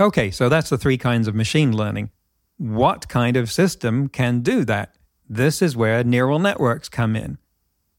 Okay, 0.00 0.32
so 0.32 0.48
that's 0.48 0.70
the 0.70 0.78
three 0.78 0.98
kinds 0.98 1.28
of 1.28 1.36
machine 1.36 1.76
learning. 1.76 2.10
What 2.56 3.08
kind 3.08 3.36
of 3.36 3.52
system 3.52 4.08
can 4.08 4.40
do 4.40 4.64
that? 4.64 4.96
This 5.34 5.62
is 5.62 5.74
where 5.74 6.04
neural 6.04 6.38
networks 6.38 6.90
come 6.90 7.16
in. 7.16 7.38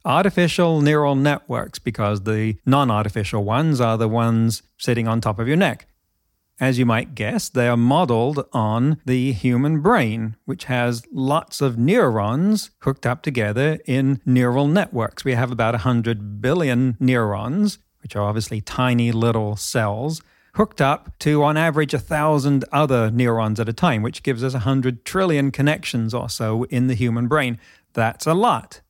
Artificial 0.06 0.82
neural 0.82 1.16
networks, 1.16 1.80
because 1.80 2.22
the 2.22 2.58
non 2.64 2.92
artificial 2.92 3.44
ones 3.44 3.82
are 3.82 3.98
the 3.98 4.08
ones 4.08 4.62
sitting 4.78 5.08
on 5.08 5.20
top 5.20 5.40
of 5.40 5.48
your 5.48 5.58
neck. 5.58 5.88
As 6.60 6.78
you 6.78 6.86
might 6.86 7.16
guess, 7.16 7.50
they 7.50 7.68
are 7.68 7.76
modeled 7.76 8.46
on 8.54 8.98
the 9.04 9.32
human 9.32 9.82
brain, 9.82 10.36
which 10.46 10.66
has 10.66 11.08
lots 11.12 11.60
of 11.60 11.76
neurons 11.76 12.70
hooked 12.82 13.08
up 13.08 13.24
together 13.24 13.80
in 13.88 14.22
neural 14.28 14.68
networks. 14.68 15.26
We 15.26 15.34
have 15.34 15.52
about 15.52 15.74
100 15.74 16.40
billion 16.40 16.98
neurons, 17.00 17.80
which 18.04 18.16
are 18.16 18.22
obviously 18.22 18.62
tiny 18.62 19.12
little 19.12 19.56
cells, 19.56 20.22
hooked 20.56 20.82
up 20.82 21.18
to, 21.20 21.44
on 21.44 21.58
average, 21.58 21.94
a 21.94 22.00
thousand 22.00 22.64
other 22.72 23.10
neurons 23.10 23.60
at 23.60 23.70
a 23.70 23.74
time, 23.74 24.02
which 24.02 24.24
gives 24.24 24.44
us 24.44 24.54
100 24.54 25.04
trillion 25.04 25.52
connections 25.52 26.14
or 26.14 26.30
so 26.30 26.64
in 26.66 26.88
the 26.88 26.94
human 26.94 27.28
brain. 27.28 27.60
That's 27.94 28.28
a 28.28 28.34
lot. 28.34 28.82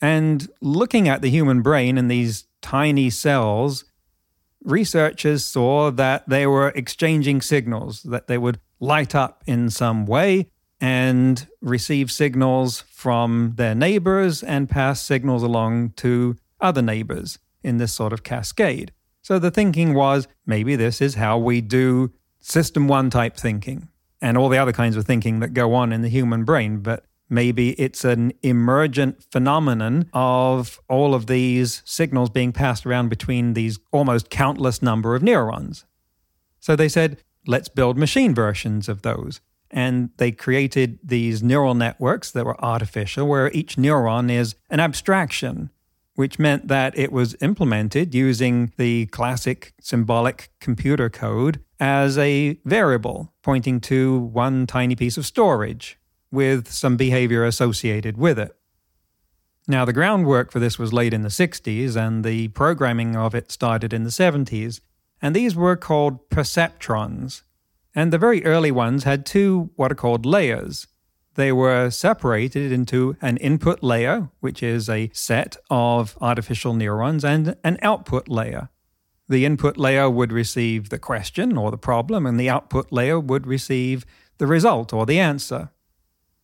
And 0.00 0.48
looking 0.60 1.08
at 1.08 1.22
the 1.22 1.30
human 1.30 1.62
brain 1.62 1.98
and 1.98 2.10
these 2.10 2.44
tiny 2.60 3.10
cells, 3.10 3.84
researchers 4.64 5.44
saw 5.44 5.90
that 5.90 6.28
they 6.28 6.46
were 6.46 6.68
exchanging 6.70 7.42
signals, 7.42 8.02
that 8.04 8.26
they 8.26 8.38
would 8.38 8.58
light 8.80 9.14
up 9.14 9.42
in 9.46 9.70
some 9.70 10.06
way 10.06 10.48
and 10.80 11.46
receive 11.60 12.10
signals 12.10 12.80
from 12.88 13.52
their 13.56 13.74
neighbors 13.74 14.42
and 14.42 14.68
pass 14.68 15.00
signals 15.00 15.42
along 15.42 15.90
to 15.90 16.36
other 16.60 16.82
neighbors 16.82 17.38
in 17.62 17.76
this 17.76 17.92
sort 17.92 18.12
of 18.12 18.24
cascade. 18.24 18.92
So 19.22 19.38
the 19.38 19.52
thinking 19.52 19.94
was 19.94 20.26
maybe 20.44 20.76
this 20.76 21.00
is 21.00 21.14
how 21.14 21.38
we 21.38 21.60
do 21.60 22.12
system 22.40 22.88
one 22.88 23.08
type 23.08 23.36
thinking 23.36 23.88
and 24.20 24.36
all 24.36 24.48
the 24.48 24.58
other 24.58 24.72
kinds 24.72 24.96
of 24.96 25.06
thinking 25.06 25.40
that 25.40 25.54
go 25.54 25.74
on 25.74 25.92
in 25.92 26.02
the 26.02 26.08
human 26.08 26.44
brain. 26.44 26.78
But 26.78 27.04
maybe 27.30 27.70
it's 27.80 28.04
an 28.04 28.32
emergent 28.42 29.24
phenomenon 29.30 30.10
of 30.12 30.80
all 30.88 31.14
of 31.14 31.28
these 31.28 31.82
signals 31.84 32.30
being 32.30 32.52
passed 32.52 32.84
around 32.84 33.08
between 33.08 33.54
these 33.54 33.78
almost 33.92 34.28
countless 34.28 34.82
number 34.82 35.14
of 35.14 35.22
neurons. 35.22 35.84
So 36.58 36.74
they 36.74 36.88
said, 36.88 37.18
let's 37.46 37.68
build 37.68 37.96
machine 37.96 38.34
versions 38.34 38.88
of 38.88 39.02
those. 39.02 39.40
And 39.70 40.10
they 40.18 40.32
created 40.32 40.98
these 41.02 41.42
neural 41.42 41.74
networks 41.74 42.30
that 42.32 42.44
were 42.44 42.62
artificial, 42.62 43.26
where 43.26 43.50
each 43.52 43.76
neuron 43.76 44.30
is 44.30 44.54
an 44.68 44.80
abstraction 44.80 45.70
which 46.14 46.38
meant 46.38 46.68
that 46.68 46.96
it 46.96 47.10
was 47.10 47.36
implemented 47.40 48.14
using 48.14 48.72
the 48.76 49.06
classic 49.06 49.72
symbolic 49.80 50.50
computer 50.60 51.08
code 51.08 51.62
as 51.80 52.18
a 52.18 52.58
variable 52.64 53.32
pointing 53.42 53.80
to 53.80 54.18
one 54.18 54.66
tiny 54.66 54.94
piece 54.94 55.16
of 55.16 55.26
storage 55.26 55.98
with 56.30 56.70
some 56.70 56.96
behavior 56.96 57.44
associated 57.44 58.16
with 58.16 58.38
it. 58.38 58.56
Now, 59.68 59.84
the 59.84 59.92
groundwork 59.92 60.50
for 60.50 60.58
this 60.58 60.78
was 60.78 60.92
laid 60.92 61.14
in 61.14 61.22
the 61.22 61.28
60s, 61.28 61.94
and 61.94 62.24
the 62.24 62.48
programming 62.48 63.14
of 63.14 63.34
it 63.34 63.52
started 63.52 63.92
in 63.92 64.02
the 64.02 64.10
70s, 64.10 64.80
and 65.20 65.36
these 65.36 65.54
were 65.54 65.76
called 65.76 66.28
perceptrons. 66.30 67.42
And 67.94 68.12
the 68.12 68.18
very 68.18 68.44
early 68.44 68.72
ones 68.72 69.04
had 69.04 69.24
two 69.24 69.70
what 69.76 69.92
are 69.92 69.96
called 69.96 70.26
layers 70.26 70.88
they 71.34 71.52
were 71.52 71.90
separated 71.90 72.72
into 72.72 73.16
an 73.22 73.36
input 73.38 73.82
layer, 73.82 74.28
which 74.40 74.62
is 74.62 74.88
a 74.88 75.10
set 75.12 75.56
of 75.70 76.16
artificial 76.20 76.74
neurons, 76.74 77.24
and 77.24 77.56
an 77.64 77.78
output 77.82 78.28
layer. 78.28 78.68
The 79.28 79.44
input 79.44 79.78
layer 79.78 80.10
would 80.10 80.32
receive 80.32 80.90
the 80.90 80.98
question 80.98 81.56
or 81.56 81.70
the 81.70 81.78
problem, 81.78 82.26
and 82.26 82.38
the 82.38 82.50
output 82.50 82.92
layer 82.92 83.18
would 83.18 83.46
receive 83.46 84.04
the 84.38 84.46
result 84.46 84.92
or 84.92 85.06
the 85.06 85.18
answer. 85.18 85.70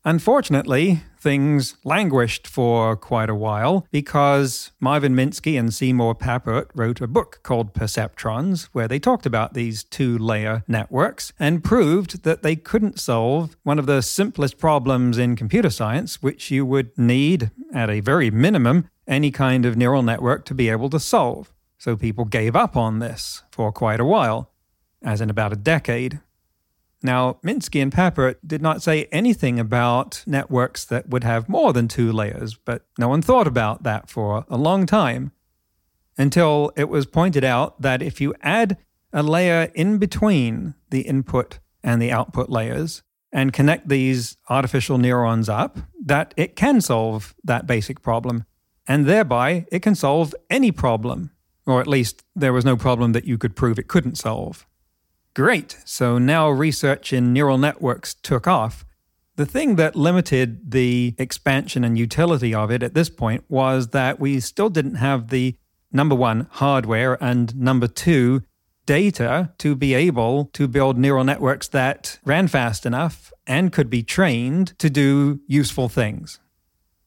Unfortunately, 0.09 1.03
things 1.21 1.77
languished 1.85 2.47
for 2.47 2.97
quite 2.97 3.29
a 3.29 3.35
while 3.35 3.87
because 3.91 4.73
Marvin 4.81 5.15
Minsky 5.15 5.61
and 5.61 5.75
Seymour 5.75 6.15
Papert 6.15 6.71
wrote 6.75 7.03
a 7.03 7.07
book 7.07 7.41
called 7.43 7.75
Perceptrons, 7.75 8.71
where 8.73 8.89
they 8.89 8.99
talked 8.99 9.27
about 9.27 9.53
these 9.53 9.85
two 9.85 10.17
layer 10.17 10.65
networks 10.67 11.35
and 11.39 11.63
proved 11.63 12.23
that 12.23 12.43
they 12.43 12.57
couldn't 12.57 12.99
solve 12.99 13.59
one 13.65 13.79
of 13.79 13.85
the 13.85 14.01
simplest 14.01 14.57
problems 14.57 15.19
in 15.19 15.37
computer 15.37 15.69
science, 15.69 16.23
which 16.23 16.51
you 16.51 16.65
would 16.65 16.97
need, 16.97 17.51
at 17.75 17.91
a 17.91 18.01
very 18.01 18.31
minimum, 18.31 18.89
any 19.07 19.31
kind 19.31 19.67
of 19.67 19.77
neural 19.77 20.03
network 20.03 20.47
to 20.47 20.55
be 20.55 20.71
able 20.71 20.89
to 20.89 20.99
solve. 20.99 21.53
So 21.77 21.99
people 21.99 22.25
gave 22.25 22.57
up 22.57 22.79
on 22.79 23.01
this 23.01 23.43
for 23.51 23.71
quite 23.73 24.01
a 24.01 24.07
while, 24.07 24.53
as 25.03 25.21
in 25.21 25.29
about 25.29 25.53
a 25.53 25.57
decade. 25.57 26.21
Now, 27.03 27.39
Minsky 27.45 27.81
and 27.81 27.93
Papert 27.93 28.37
did 28.45 28.61
not 28.61 28.83
say 28.83 29.05
anything 29.13 29.61
about 29.61 30.25
networks 30.27 30.85
that 30.87 31.09
would 31.09 31.25
have 31.25 31.49
more 31.49 31.73
than 31.73 31.87
two 31.87 32.11
layers, 32.11 32.55
but 32.55 32.87
no 32.99 33.09
one 33.09 33.23
thought 33.23 33.47
about 33.47 33.85
that 33.85 34.11
for 34.11 34.45
a 34.49 34.57
long 34.57 34.85
time 34.85 35.31
until 36.17 36.73
it 36.77 36.89
was 36.89 37.07
pointed 37.07 37.45
out 37.45 37.81
that 37.81 38.03
if 38.03 38.21
you 38.21 38.35
add 38.43 38.77
a 39.13 39.23
layer 39.23 39.71
in 39.75 39.99
between 39.99 40.75
the 40.91 41.03
input 41.03 41.61
and 41.85 42.03
the 42.03 42.11
output 42.11 42.51
layers 42.51 43.03
and 43.33 43.53
connect 43.53 43.89
these 43.89 44.37
artificial 44.49 44.99
neurons 44.99 45.49
up, 45.49 45.79
that 46.05 46.35
it 46.37 46.57
can 46.57 46.81
solve 46.81 47.35
that 47.45 47.67
basic 47.67 48.03
problem. 48.03 48.45
And 48.87 49.07
thereby, 49.07 49.67
it 49.71 49.83
can 49.83 49.95
solve 49.95 50.35
any 50.51 50.73
problem, 50.73 51.31
or 51.67 51.81
at 51.81 51.87
least 51.87 52.25
there 52.35 52.55
was 52.55 52.65
no 52.65 52.77
problem 52.77 53.13
that 53.13 53.27
you 53.27 53.39
could 53.39 53.55
prove 53.55 53.79
it 53.79 53.87
couldn't 53.87 54.17
solve. 54.17 54.67
Great. 55.39 55.77
So 55.85 56.19
now 56.19 56.51
research 56.51 57.13
in 57.13 57.33
neural 57.33 57.59
networks 57.59 58.13
took 58.13 58.49
off. 58.49 58.85
The 59.37 59.47
thing 59.47 59.77
that 59.77 59.95
limited 59.95 60.73
the 60.73 61.15
expansion 61.17 61.85
and 61.85 61.97
utility 61.97 62.53
of 62.53 62.73
it 62.73 62.83
at 62.83 62.95
this 62.95 63.09
point 63.09 63.45
was 63.49 63.91
that 63.91 64.19
we 64.19 64.41
still 64.41 64.69
didn't 64.69 64.97
have 64.97 65.29
the 65.29 65.55
number 65.93 66.17
one, 66.17 66.49
hardware, 66.51 67.17
and 67.23 67.55
number 67.55 67.87
two, 67.87 68.43
data 68.85 69.53
to 69.59 69.77
be 69.77 69.95
able 69.95 70.47
to 70.55 70.67
build 70.67 70.99
neural 70.99 71.23
networks 71.23 71.69
that 71.69 72.19
ran 72.25 72.49
fast 72.49 72.85
enough 72.85 73.33
and 73.47 73.71
could 73.71 73.89
be 73.89 74.03
trained 74.03 74.77
to 74.81 74.91
do 74.91 75.39
useful 75.47 75.89
things. 75.89 76.41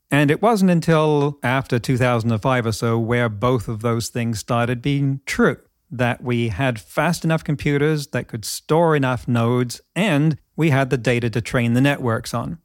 And 0.09 0.31
it 0.31 0.41
wasn't 0.41 0.71
until 0.71 1.37
after 1.43 1.79
2005 1.79 2.65
or 2.65 2.71
so 2.71 2.97
where 2.97 3.27
both 3.27 3.67
of 3.67 3.81
those 3.81 4.07
things 4.07 4.39
started 4.39 4.81
being 4.81 5.19
true 5.25 5.57
that 5.91 6.23
we 6.23 6.47
had 6.47 6.79
fast 6.79 7.25
enough 7.25 7.43
computers 7.43 8.07
that 8.07 8.27
could 8.27 8.45
store 8.45 8.95
enough 8.95 9.27
nodes, 9.27 9.81
and 9.95 10.37
we 10.55 10.69
had 10.69 10.89
the 10.89 10.97
data 10.97 11.29
to 11.29 11.41
train 11.41 11.73
the 11.73 11.81
networks 11.81 12.33
on. 12.33 12.57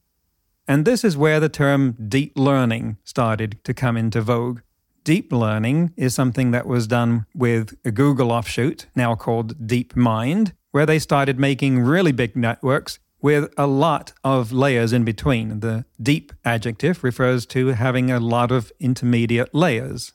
And 0.68 0.84
this 0.84 1.04
is 1.04 1.16
where 1.16 1.40
the 1.40 1.48
term 1.48 1.96
deep 2.08 2.36
learning 2.36 2.98
started 3.04 3.58
to 3.64 3.74
come 3.74 3.96
into 3.96 4.20
vogue. 4.20 4.60
Deep 5.04 5.32
learning 5.32 5.92
is 5.96 6.14
something 6.14 6.50
that 6.50 6.66
was 6.66 6.88
done 6.88 7.26
with 7.34 7.76
a 7.84 7.92
Google 7.92 8.32
offshoot, 8.32 8.86
now 8.96 9.14
called 9.14 9.66
DeepMind, 9.66 10.52
where 10.72 10.86
they 10.86 10.98
started 10.98 11.38
making 11.38 11.80
really 11.80 12.12
big 12.12 12.36
networks 12.36 12.98
with 13.22 13.52
a 13.56 13.66
lot 13.66 14.12
of 14.24 14.52
layers 14.52 14.92
in 14.92 15.04
between. 15.04 15.60
The 15.60 15.84
deep 16.02 16.32
adjective 16.44 17.04
refers 17.04 17.46
to 17.46 17.68
having 17.68 18.10
a 18.10 18.20
lot 18.20 18.50
of 18.50 18.72
intermediate 18.80 19.54
layers. 19.54 20.12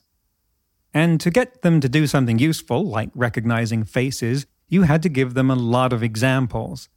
And 0.94 1.20
to 1.20 1.30
get 1.30 1.62
them 1.62 1.80
to 1.80 1.88
do 1.88 2.06
something 2.06 2.38
useful, 2.38 2.84
like 2.84 3.10
recognizing 3.14 3.84
faces, 3.84 4.46
you 4.68 4.82
had 4.82 5.02
to 5.02 5.08
give 5.08 5.34
them 5.34 5.50
a 5.50 5.54
lot 5.54 5.92
of 5.92 6.02
examples. 6.02 6.88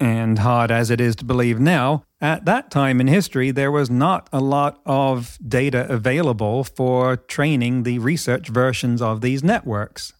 And 0.00 0.40
hard 0.40 0.70
as 0.70 0.90
it 0.90 1.00
is 1.00 1.14
to 1.16 1.24
believe 1.24 1.60
now, 1.60 2.04
at 2.20 2.44
that 2.46 2.70
time 2.70 3.00
in 3.00 3.06
history, 3.06 3.50
there 3.50 3.70
was 3.70 3.88
not 3.88 4.28
a 4.32 4.40
lot 4.40 4.80
of 4.84 5.38
data 5.46 5.86
available 5.88 6.64
for 6.64 7.16
training 7.16 7.82
the 7.82 7.98
research 7.98 8.48
versions 8.48 9.00
of 9.00 9.20
these 9.20 9.44
networks. 9.44 10.12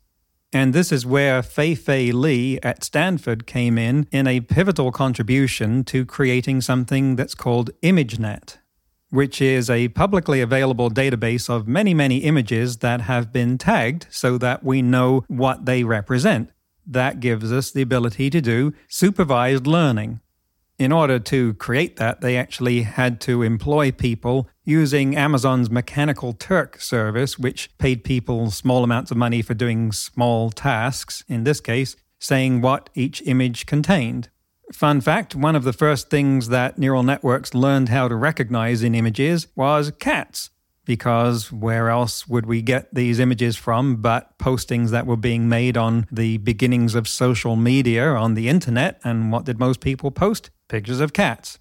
And 0.52 0.72
this 0.72 0.92
is 0.92 1.04
where 1.04 1.42
Fei 1.42 1.74
Fei 1.74 2.12
Li 2.12 2.62
at 2.62 2.84
Stanford 2.84 3.44
came 3.44 3.76
in 3.76 4.06
in 4.12 4.28
a 4.28 4.40
pivotal 4.40 4.92
contribution 4.92 5.82
to 5.84 6.06
creating 6.06 6.60
something 6.60 7.16
that's 7.16 7.34
called 7.34 7.70
ImageNet, 7.82 8.58
which 9.14 9.40
is 9.40 9.70
a 9.70 9.88
publicly 9.88 10.40
available 10.40 10.90
database 10.90 11.48
of 11.48 11.68
many, 11.68 11.94
many 11.94 12.18
images 12.18 12.78
that 12.78 13.02
have 13.02 13.32
been 13.32 13.56
tagged 13.56 14.06
so 14.10 14.36
that 14.38 14.64
we 14.64 14.82
know 14.82 15.24
what 15.28 15.64
they 15.66 15.84
represent. 15.84 16.50
That 16.86 17.20
gives 17.20 17.52
us 17.52 17.70
the 17.70 17.82
ability 17.82 18.28
to 18.30 18.40
do 18.40 18.72
supervised 18.88 19.66
learning 19.66 20.20
in 20.78 20.90
order 20.90 21.18
to 21.20 21.54
create 21.54 21.96
that, 21.96 22.20
they 22.20 22.36
actually 22.36 22.82
had 22.82 23.20
to 23.22 23.42
employ 23.42 23.92
people 23.92 24.48
using 24.64 25.16
Amazon's 25.16 25.70
Mechanical 25.70 26.32
Turk 26.32 26.80
service, 26.80 27.38
which 27.38 27.76
paid 27.78 28.02
people 28.02 28.50
small 28.50 28.82
amounts 28.82 29.10
of 29.10 29.16
money 29.16 29.40
for 29.40 29.54
doing 29.54 29.92
small 29.92 30.50
tasks, 30.50 31.22
in 31.28 31.44
this 31.44 31.60
case, 31.60 31.94
saying 32.18 32.60
what 32.60 32.90
each 32.94 33.22
image 33.24 33.66
contained. 33.66 34.30
Fun 34.72 35.00
fact 35.00 35.34
one 35.34 35.54
of 35.54 35.64
the 35.64 35.72
first 35.72 36.10
things 36.10 36.48
that 36.48 36.78
neural 36.78 37.02
networks 37.02 37.54
learned 37.54 37.90
how 37.90 38.08
to 38.08 38.16
recognize 38.16 38.82
in 38.82 38.94
images 38.94 39.46
was 39.54 39.92
cats 39.98 40.50
because 40.84 41.50
where 41.50 41.88
else 41.88 42.28
would 42.28 42.46
we 42.46 42.62
get 42.62 42.94
these 42.94 43.18
images 43.18 43.56
from 43.56 43.96
but 43.96 44.38
postings 44.38 44.90
that 44.90 45.06
were 45.06 45.16
being 45.16 45.48
made 45.48 45.76
on 45.76 46.06
the 46.10 46.38
beginnings 46.38 46.94
of 46.94 47.08
social 47.08 47.56
media 47.56 48.06
on 48.08 48.34
the 48.34 48.48
internet? 48.48 49.00
And 49.04 49.32
what 49.32 49.44
did 49.44 49.58
most 49.58 49.80
people 49.80 50.10
post? 50.10 50.50
Pictures 50.68 51.00
of 51.00 51.12
cats. 51.12 51.58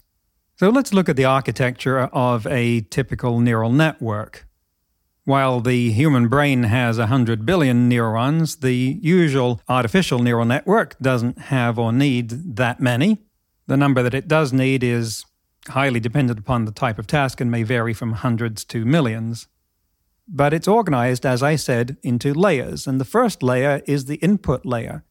So 0.56 0.70
let's 0.70 0.92
look 0.92 1.08
at 1.08 1.16
the 1.16 1.24
architecture 1.24 2.00
of 2.00 2.46
a 2.46 2.82
typical 2.82 3.40
neural 3.40 3.72
network. 3.72 4.46
While 5.24 5.60
the 5.60 5.90
human 5.90 6.28
brain 6.28 6.64
has 6.64 6.98
100 6.98 7.46
billion 7.46 7.88
neurons, 7.88 8.56
the 8.56 8.74
usual 8.74 9.60
artificial 9.68 10.18
neural 10.18 10.44
network 10.44 10.98
doesn't 10.98 11.38
have 11.38 11.78
or 11.78 11.92
need 11.94 12.56
that 12.56 12.78
many. 12.78 13.22
The 13.66 13.78
number 13.78 14.02
that 14.02 14.12
it 14.12 14.28
does 14.28 14.52
need 14.52 14.84
is 14.84 15.24
highly 15.68 15.98
dependent 15.98 16.38
upon 16.38 16.66
the 16.66 16.72
type 16.72 16.98
of 16.98 17.06
task 17.06 17.40
and 17.40 17.50
may 17.50 17.62
vary 17.62 17.94
from 17.94 18.12
hundreds 18.12 18.64
to 18.66 18.84
millions. 18.84 19.48
But 20.28 20.52
it's 20.52 20.68
organized, 20.68 21.24
as 21.24 21.42
I 21.42 21.56
said, 21.56 21.96
into 22.02 22.34
layers, 22.34 22.86
and 22.86 23.00
the 23.00 23.04
first 23.06 23.42
layer 23.42 23.80
is 23.86 24.04
the 24.04 24.16
input 24.16 24.66
layer. 24.66 25.04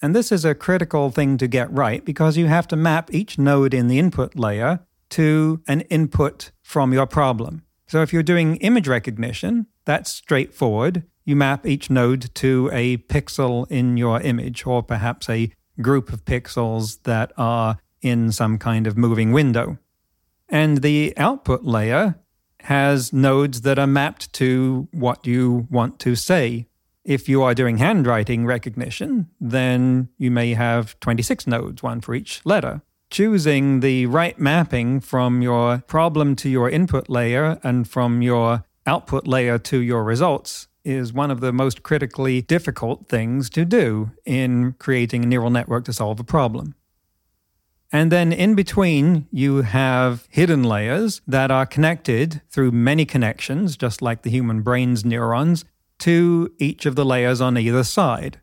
And 0.00 0.14
this 0.14 0.30
is 0.30 0.44
a 0.44 0.54
critical 0.54 1.10
thing 1.10 1.38
to 1.38 1.48
get 1.48 1.72
right 1.72 2.04
because 2.04 2.36
you 2.36 2.46
have 2.46 2.68
to 2.68 2.76
map 2.76 3.12
each 3.12 3.38
node 3.38 3.74
in 3.74 3.88
the 3.88 3.98
input 3.98 4.36
layer 4.36 4.80
to 5.10 5.62
an 5.66 5.80
input 5.82 6.52
from 6.62 6.92
your 6.92 7.06
problem. 7.06 7.62
So 7.86 8.02
if 8.02 8.12
you're 8.12 8.22
doing 8.22 8.56
image 8.56 8.88
recognition, 8.88 9.66
that's 9.84 10.10
straightforward. 10.10 11.04
You 11.24 11.36
map 11.36 11.66
each 11.66 11.88
node 11.88 12.34
to 12.36 12.70
a 12.72 12.98
pixel 12.98 13.70
in 13.70 13.96
your 13.96 14.20
image, 14.20 14.66
or 14.66 14.82
perhaps 14.82 15.28
a 15.28 15.52
group 15.80 16.12
of 16.12 16.24
pixels 16.24 17.02
that 17.04 17.32
are 17.36 17.78
in 18.02 18.32
some 18.32 18.58
kind 18.58 18.86
of 18.86 18.96
moving 18.96 19.32
window. 19.32 19.78
And 20.48 20.82
the 20.82 21.12
output 21.16 21.64
layer 21.64 22.16
has 22.60 23.12
nodes 23.12 23.60
that 23.62 23.78
are 23.78 23.86
mapped 23.86 24.32
to 24.34 24.88
what 24.92 25.26
you 25.26 25.66
want 25.70 25.98
to 26.00 26.16
say. 26.16 26.66
If 27.04 27.28
you 27.28 27.42
are 27.42 27.54
doing 27.54 27.78
handwriting 27.78 28.46
recognition, 28.46 29.28
then 29.40 30.08
you 30.18 30.30
may 30.30 30.54
have 30.54 30.98
26 31.00 31.46
nodes, 31.46 31.82
one 31.82 32.00
for 32.00 32.14
each 32.14 32.44
letter. 32.44 32.82
Choosing 33.10 33.80
the 33.80 34.06
right 34.06 34.38
mapping 34.38 35.00
from 35.00 35.40
your 35.40 35.78
problem 35.86 36.34
to 36.36 36.48
your 36.48 36.68
input 36.68 37.08
layer 37.08 37.58
and 37.62 37.88
from 37.88 38.20
your 38.20 38.64
output 38.84 39.26
layer 39.26 39.58
to 39.58 39.78
your 39.78 40.02
results 40.02 40.68
is 40.84 41.12
one 41.12 41.30
of 41.30 41.40
the 41.40 41.52
most 41.52 41.82
critically 41.82 42.42
difficult 42.42 43.08
things 43.08 43.48
to 43.50 43.64
do 43.64 44.10
in 44.24 44.72
creating 44.78 45.24
a 45.24 45.26
neural 45.26 45.50
network 45.50 45.84
to 45.84 45.92
solve 45.92 46.20
a 46.20 46.24
problem. 46.24 46.74
And 47.92 48.10
then 48.10 48.32
in 48.32 48.54
between, 48.54 49.26
you 49.30 49.62
have 49.62 50.26
hidden 50.28 50.64
layers 50.64 51.22
that 51.26 51.50
are 51.50 51.66
connected 51.66 52.42
through 52.50 52.72
many 52.72 53.04
connections, 53.04 53.76
just 53.76 54.02
like 54.02 54.22
the 54.22 54.30
human 54.30 54.62
brain's 54.62 55.04
neurons, 55.04 55.64
to 56.00 56.52
each 56.58 56.86
of 56.86 56.96
the 56.96 57.04
layers 57.04 57.40
on 57.40 57.56
either 57.56 57.84
side. 57.84 58.40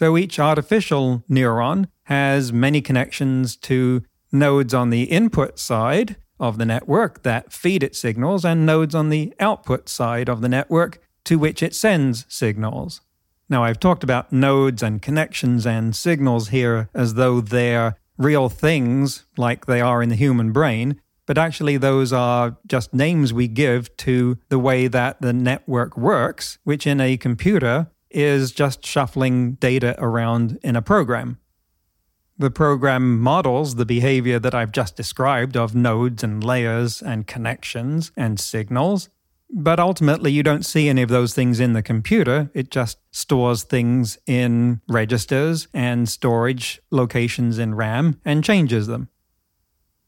So 0.00 0.16
each 0.16 0.38
artificial 0.38 1.24
neuron 1.30 1.88
has 2.04 2.54
many 2.54 2.80
connections 2.80 3.54
to 3.56 4.02
nodes 4.32 4.72
on 4.72 4.88
the 4.88 5.02
input 5.02 5.58
side 5.58 6.16
of 6.38 6.56
the 6.56 6.64
network 6.64 7.22
that 7.22 7.52
feed 7.52 7.82
it 7.82 7.94
signals 7.94 8.42
and 8.42 8.64
nodes 8.64 8.94
on 8.94 9.10
the 9.10 9.34
output 9.38 9.90
side 9.90 10.30
of 10.30 10.40
the 10.40 10.48
network 10.48 11.02
to 11.24 11.38
which 11.38 11.62
it 11.62 11.74
sends 11.74 12.24
signals. 12.30 13.02
Now, 13.50 13.62
I've 13.62 13.78
talked 13.78 14.02
about 14.02 14.32
nodes 14.32 14.82
and 14.82 15.02
connections 15.02 15.66
and 15.66 15.94
signals 15.94 16.48
here 16.48 16.88
as 16.94 17.12
though 17.12 17.42
they're 17.42 17.96
real 18.16 18.48
things 18.48 19.26
like 19.36 19.66
they 19.66 19.82
are 19.82 20.02
in 20.02 20.08
the 20.08 20.16
human 20.16 20.50
brain, 20.50 20.98
but 21.26 21.36
actually 21.36 21.76
those 21.76 22.10
are 22.10 22.56
just 22.66 22.94
names 22.94 23.34
we 23.34 23.48
give 23.48 23.94
to 23.98 24.38
the 24.48 24.58
way 24.58 24.88
that 24.88 25.20
the 25.20 25.34
network 25.34 25.98
works, 25.98 26.56
which 26.64 26.86
in 26.86 27.02
a 27.02 27.18
computer 27.18 27.88
is 28.10 28.52
just 28.52 28.84
shuffling 28.84 29.52
data 29.54 29.94
around 29.98 30.58
in 30.62 30.76
a 30.76 30.82
program. 30.82 31.38
The 32.38 32.50
program 32.50 33.20
models 33.20 33.74
the 33.74 33.84
behavior 33.84 34.38
that 34.38 34.54
I've 34.54 34.72
just 34.72 34.96
described 34.96 35.56
of 35.56 35.74
nodes 35.74 36.24
and 36.24 36.42
layers 36.42 37.02
and 37.02 37.26
connections 37.26 38.12
and 38.16 38.40
signals, 38.40 39.10
but 39.52 39.80
ultimately, 39.80 40.30
you 40.30 40.42
don't 40.44 40.64
see 40.64 40.88
any 40.88 41.02
of 41.02 41.08
those 41.08 41.34
things 41.34 41.58
in 41.58 41.72
the 41.72 41.82
computer. 41.82 42.50
It 42.54 42.70
just 42.70 42.98
stores 43.10 43.64
things 43.64 44.16
in 44.26 44.80
registers 44.88 45.66
and 45.74 46.08
storage 46.08 46.80
locations 46.90 47.58
in 47.58 47.74
RAM 47.74 48.20
and 48.24 48.44
changes 48.44 48.86
them. 48.86 49.08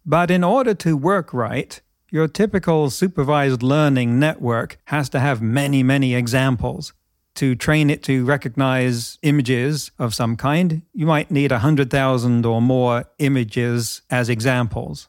But 0.07 0.31
in 0.31 0.45
order 0.45 0.75
to 0.75 0.97
work 0.97 1.35
right, 1.35 1.81
your 2.11 2.29
typical 2.29 2.89
supervised 2.91 3.63
learning 3.63 4.19
network 4.19 4.79
has 4.87 5.09
to 5.11 5.19
have 5.19 5.43
many, 5.43 5.83
many 5.83 6.15
examples. 6.15 6.93
To 7.37 7.55
train 7.55 7.89
it 7.89 8.03
to 8.05 8.25
recognize 8.25 9.19
images 9.23 9.91
of 9.99 10.15
some 10.15 10.37
kind, 10.37 10.83
you 10.93 11.07
might 11.07 11.31
need 11.31 11.51
100,000 11.51 12.45
or 12.45 12.61
more 12.61 13.05
images 13.19 14.03
as 14.11 14.29
examples. 14.29 15.09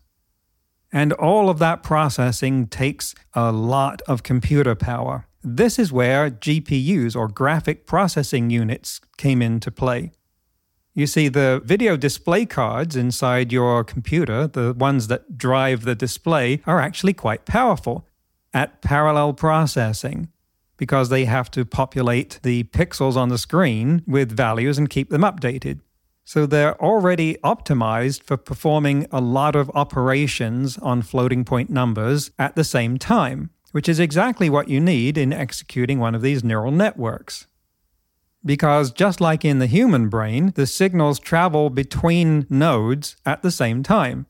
And 0.91 1.11
all 1.11 1.49
of 1.49 1.59
that 1.59 1.83
processing 1.83 2.67
takes 2.67 3.13
a 3.33 3.51
lot 3.51 4.01
of 4.07 4.23
computer 4.23 4.75
power. 4.75 5.27
This 5.43 5.77
is 5.77 5.91
where 5.91 6.29
GPUs 6.29 7.15
or 7.15 7.27
graphic 7.27 7.85
processing 7.85 8.49
units 8.49 9.01
came 9.17 9.41
into 9.41 9.71
play. 9.71 10.11
You 10.93 11.07
see, 11.07 11.27
the 11.27 11.61
video 11.65 11.97
display 11.97 12.45
cards 12.45 12.95
inside 12.95 13.51
your 13.51 13.83
computer, 13.83 14.47
the 14.47 14.73
ones 14.73 15.07
that 15.07 15.37
drive 15.37 15.83
the 15.83 15.95
display, 15.95 16.61
are 16.67 16.79
actually 16.79 17.13
quite 17.13 17.45
powerful 17.45 18.07
at 18.53 18.81
parallel 18.81 19.33
processing 19.33 20.29
because 20.83 21.07
they 21.07 21.23
have 21.23 21.49
to 21.49 21.63
populate 21.63 22.41
the 22.43 22.65
pixels 22.65 23.15
on 23.15 23.29
the 23.29 23.37
screen 23.37 24.03
with 24.05 24.35
values 24.35 24.77
and 24.77 24.89
keep 24.89 25.09
them 25.09 25.21
updated. 25.21 25.79
So 26.25 26.45
they're 26.45 26.77
already 26.83 27.35
optimized 27.35 28.23
for 28.23 28.35
performing 28.35 29.07
a 29.09 29.21
lot 29.21 29.55
of 29.55 29.71
operations 29.73 30.77
on 30.79 31.01
floating 31.01 31.45
point 31.45 31.69
numbers 31.69 32.31
at 32.37 32.57
the 32.57 32.65
same 32.65 32.97
time, 32.97 33.49
which 33.71 33.87
is 33.87 33.97
exactly 33.97 34.49
what 34.49 34.67
you 34.67 34.81
need 34.81 35.17
in 35.17 35.31
executing 35.31 35.99
one 35.99 36.15
of 36.15 36.21
these 36.21 36.43
neural 36.43 36.73
networks. 36.73 37.47
Because 38.43 38.91
just 38.91 39.21
like 39.21 39.45
in 39.45 39.59
the 39.59 39.67
human 39.67 40.09
brain, 40.09 40.51
the 40.55 40.67
signals 40.67 41.17
travel 41.17 41.69
between 41.69 42.45
nodes 42.49 43.15
at 43.25 43.41
the 43.41 43.51
same 43.51 43.83
time. 43.83 44.25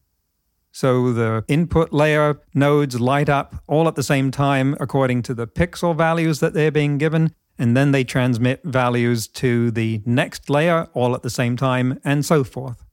So 0.76 1.14
the 1.14 1.46
input 1.48 1.94
layer 1.94 2.42
nodes 2.56 3.00
light 3.00 3.30
up 3.30 3.64
all 3.68 3.88
at 3.88 3.94
the 3.94 4.02
same 4.02 4.32
time 4.32 4.76
according 4.80 5.22
to 5.24 5.36
the 5.36 5.46
pixel 5.46 5.96
values 5.96 6.40
that 6.40 6.56
they're 6.56 6.72
being 6.72 6.98
given, 6.98 7.36
and 7.60 7.78
then 7.78 7.92
they 7.92 8.04
transmit 8.04 8.64
values 8.64 9.28
to 9.28 9.70
the 9.70 10.02
next 10.04 10.50
layer 10.50 10.88
all 10.96 11.14
at 11.14 11.22
the 11.22 11.30
same 11.30 11.56
time, 11.56 12.00
and 12.04 12.26
so 12.26 12.44
forth. 12.44 12.84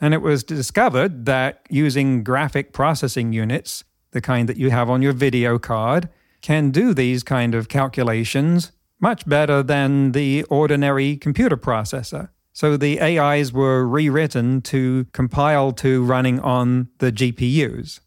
And 0.00 0.14
it 0.14 0.20
was 0.20 0.42
discovered 0.42 1.26
that 1.26 1.64
using 1.70 2.24
graphic 2.24 2.72
processing 2.72 3.32
units, 3.32 3.84
the 4.10 4.20
kind 4.20 4.48
that 4.48 4.56
you 4.56 4.70
have 4.70 4.90
on 4.90 5.00
your 5.00 5.12
video 5.12 5.60
card, 5.60 6.08
can 6.42 6.72
do 6.72 6.92
these 6.92 7.22
kind 7.22 7.54
of 7.54 7.68
calculations 7.68 8.72
much 8.98 9.28
better 9.28 9.62
than 9.62 10.10
the 10.10 10.42
ordinary 10.44 11.16
computer 11.16 11.56
processor. 11.56 12.30
So 12.56 12.78
the 12.78 13.02
AIs 13.02 13.52
were 13.52 13.86
rewritten 13.86 14.62
to 14.62 15.04
compile 15.12 15.72
to 15.72 16.02
running 16.02 16.40
on 16.40 16.88
the 17.00 17.12
GPUs. 17.12 18.00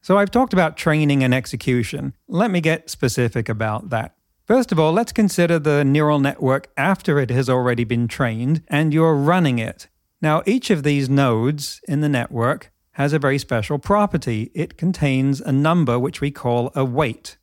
So 0.00 0.16
I've 0.16 0.30
talked 0.30 0.54
about 0.54 0.78
training 0.78 1.22
and 1.22 1.34
execution. 1.34 2.14
Let 2.28 2.50
me 2.50 2.62
get 2.62 2.88
specific 2.88 3.50
about 3.50 3.90
that. 3.90 4.14
First 4.46 4.72
of 4.72 4.80
all, 4.80 4.90
let's 4.90 5.12
consider 5.12 5.58
the 5.58 5.84
neural 5.84 6.18
network 6.18 6.68
after 6.78 7.18
it 7.18 7.28
has 7.28 7.50
already 7.50 7.84
been 7.84 8.08
trained 8.08 8.62
and 8.68 8.94
you're 8.94 9.14
running 9.14 9.58
it. 9.58 9.88
Now, 10.22 10.42
each 10.46 10.70
of 10.70 10.82
these 10.82 11.10
nodes 11.10 11.82
in 11.86 12.00
the 12.00 12.08
network 12.08 12.72
has 12.92 13.12
a 13.12 13.18
very 13.18 13.36
special 13.36 13.78
property. 13.78 14.50
It 14.54 14.78
contains 14.78 15.42
a 15.42 15.52
number 15.52 15.98
which 15.98 16.22
we 16.22 16.30
call 16.30 16.72
a 16.74 16.86
weight. 16.86 17.36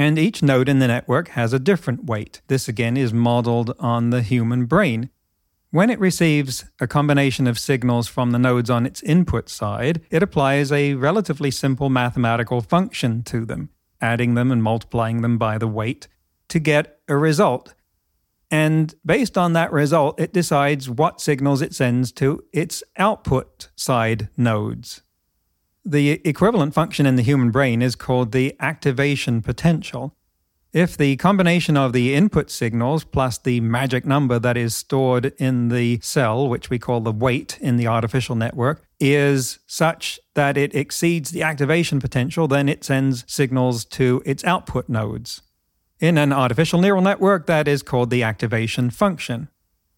And 0.00 0.18
each 0.18 0.42
node 0.42 0.70
in 0.70 0.78
the 0.78 0.88
network 0.88 1.28
has 1.28 1.52
a 1.52 1.58
different 1.58 2.06
weight. 2.06 2.40
This 2.46 2.68
again 2.68 2.96
is 2.96 3.12
modeled 3.12 3.74
on 3.78 4.08
the 4.08 4.22
human 4.22 4.64
brain. 4.64 5.10
When 5.72 5.90
it 5.90 6.00
receives 6.00 6.64
a 6.80 6.86
combination 6.86 7.46
of 7.46 7.58
signals 7.58 8.08
from 8.08 8.30
the 8.30 8.38
nodes 8.38 8.70
on 8.70 8.86
its 8.86 9.02
input 9.02 9.50
side, 9.50 10.00
it 10.10 10.22
applies 10.22 10.72
a 10.72 10.94
relatively 10.94 11.50
simple 11.50 11.90
mathematical 11.90 12.62
function 12.62 13.22
to 13.24 13.44
them, 13.44 13.68
adding 14.00 14.32
them 14.32 14.50
and 14.50 14.62
multiplying 14.62 15.20
them 15.20 15.36
by 15.36 15.58
the 15.58 15.68
weight 15.68 16.08
to 16.48 16.58
get 16.58 16.98
a 17.06 17.18
result. 17.18 17.74
And 18.50 18.94
based 19.04 19.36
on 19.36 19.52
that 19.52 19.70
result, 19.70 20.18
it 20.18 20.32
decides 20.32 20.88
what 20.88 21.20
signals 21.20 21.60
it 21.60 21.74
sends 21.74 22.10
to 22.12 22.42
its 22.54 22.82
output 22.96 23.68
side 23.76 24.30
nodes. 24.34 25.02
The 25.84 26.20
equivalent 26.28 26.74
function 26.74 27.06
in 27.06 27.16
the 27.16 27.22
human 27.22 27.50
brain 27.50 27.80
is 27.80 27.94
called 27.94 28.32
the 28.32 28.54
activation 28.60 29.40
potential. 29.40 30.14
If 30.72 30.96
the 30.96 31.16
combination 31.16 31.76
of 31.76 31.92
the 31.92 32.14
input 32.14 32.48
signals 32.50 33.02
plus 33.02 33.38
the 33.38 33.60
magic 33.60 34.04
number 34.06 34.38
that 34.38 34.56
is 34.56 34.76
stored 34.76 35.32
in 35.38 35.68
the 35.68 35.98
cell, 36.00 36.48
which 36.48 36.70
we 36.70 36.78
call 36.78 37.00
the 37.00 37.10
weight 37.10 37.58
in 37.60 37.76
the 37.76 37.88
artificial 37.88 38.36
network, 38.36 38.86
is 39.00 39.58
such 39.66 40.20
that 40.34 40.56
it 40.56 40.74
exceeds 40.74 41.32
the 41.32 41.42
activation 41.42 41.98
potential, 41.98 42.46
then 42.46 42.68
it 42.68 42.84
sends 42.84 43.24
signals 43.26 43.84
to 43.86 44.22
its 44.24 44.44
output 44.44 44.88
nodes. 44.88 45.42
In 45.98 46.16
an 46.16 46.32
artificial 46.32 46.80
neural 46.80 47.02
network, 47.02 47.46
that 47.46 47.66
is 47.66 47.82
called 47.82 48.10
the 48.10 48.22
activation 48.22 48.90
function. 48.90 49.48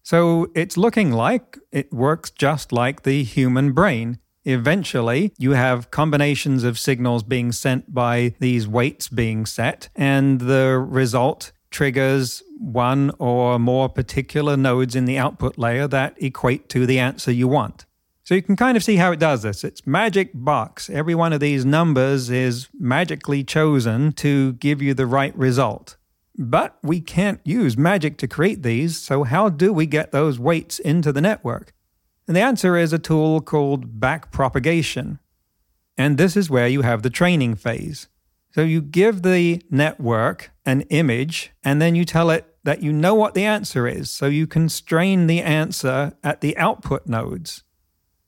So 0.01 0.51
it's 0.55 0.75
looking 0.75 1.11
like 1.11 1.57
it 1.71 1.93
works 1.93 2.29
just 2.31 2.71
like 2.71 3.03
the 3.03 3.23
human 3.23 3.73
brain. 3.73 4.17
Eventually, 4.45 5.33
you 5.37 5.51
have 5.51 5.91
combinations 5.91 6.63
of 6.63 6.77
signals 6.77 7.23
being 7.23 7.51
sent 7.51 7.93
by 7.93 8.35
these 8.39 8.67
weights 8.67 9.07
being 9.07 9.45
set, 9.45 9.89
and 9.95 10.41
the 10.41 10.77
result 10.77 11.51
triggers 11.71 12.43
one 12.59 13.11
or 13.19 13.57
more 13.57 13.89
particular 13.89 14.55
nodes 14.55 14.95
in 14.95 15.05
the 15.05 15.17
output 15.17 15.57
layer 15.57 15.87
that 15.87 16.15
equate 16.21 16.69
to 16.69 16.85
the 16.85 16.99
answer 16.99 17.31
you 17.31 17.47
want. 17.47 17.85
So 18.25 18.35
you 18.35 18.41
can 18.41 18.55
kind 18.55 18.77
of 18.77 18.83
see 18.83 18.95
how 18.95 19.11
it 19.11 19.19
does 19.19 19.41
this. 19.41 19.65
It's 19.65 19.85
magic 19.85 20.31
box. 20.33 20.89
Every 20.89 21.13
one 21.13 21.33
of 21.33 21.41
these 21.41 21.65
numbers 21.65 22.29
is 22.29 22.69
magically 22.79 23.43
chosen 23.43 24.13
to 24.13 24.53
give 24.53 24.81
you 24.81 24.93
the 24.93 25.05
right 25.05 25.35
result. 25.37 25.97
But 26.37 26.77
we 26.81 27.01
can't 27.01 27.41
use 27.43 27.77
magic 27.77 28.17
to 28.19 28.27
create 28.27 28.63
these, 28.63 28.97
so 28.97 29.23
how 29.23 29.49
do 29.49 29.73
we 29.73 29.85
get 29.85 30.11
those 30.11 30.39
weights 30.39 30.79
into 30.79 31.11
the 31.11 31.21
network? 31.21 31.73
And 32.27 32.35
the 32.35 32.41
answer 32.41 32.77
is 32.77 32.93
a 32.93 32.99
tool 32.99 33.41
called 33.41 33.99
backpropagation. 33.99 35.19
And 35.97 36.17
this 36.17 36.35
is 36.35 36.49
where 36.49 36.67
you 36.67 36.81
have 36.81 37.03
the 37.03 37.09
training 37.09 37.55
phase. 37.55 38.07
So 38.51 38.61
you 38.61 38.81
give 38.81 39.23
the 39.23 39.61
network 39.69 40.51
an 40.65 40.81
image 40.81 41.51
and 41.63 41.81
then 41.81 41.95
you 41.95 42.05
tell 42.05 42.29
it 42.29 42.55
that 42.63 42.81
you 42.81 42.93
know 42.93 43.13
what 43.13 43.33
the 43.33 43.43
answer 43.43 43.87
is. 43.87 44.09
So 44.09 44.27
you 44.27 44.47
constrain 44.47 45.27
the 45.27 45.41
answer 45.41 46.13
at 46.23 46.41
the 46.41 46.55
output 46.57 47.07
nodes. 47.07 47.63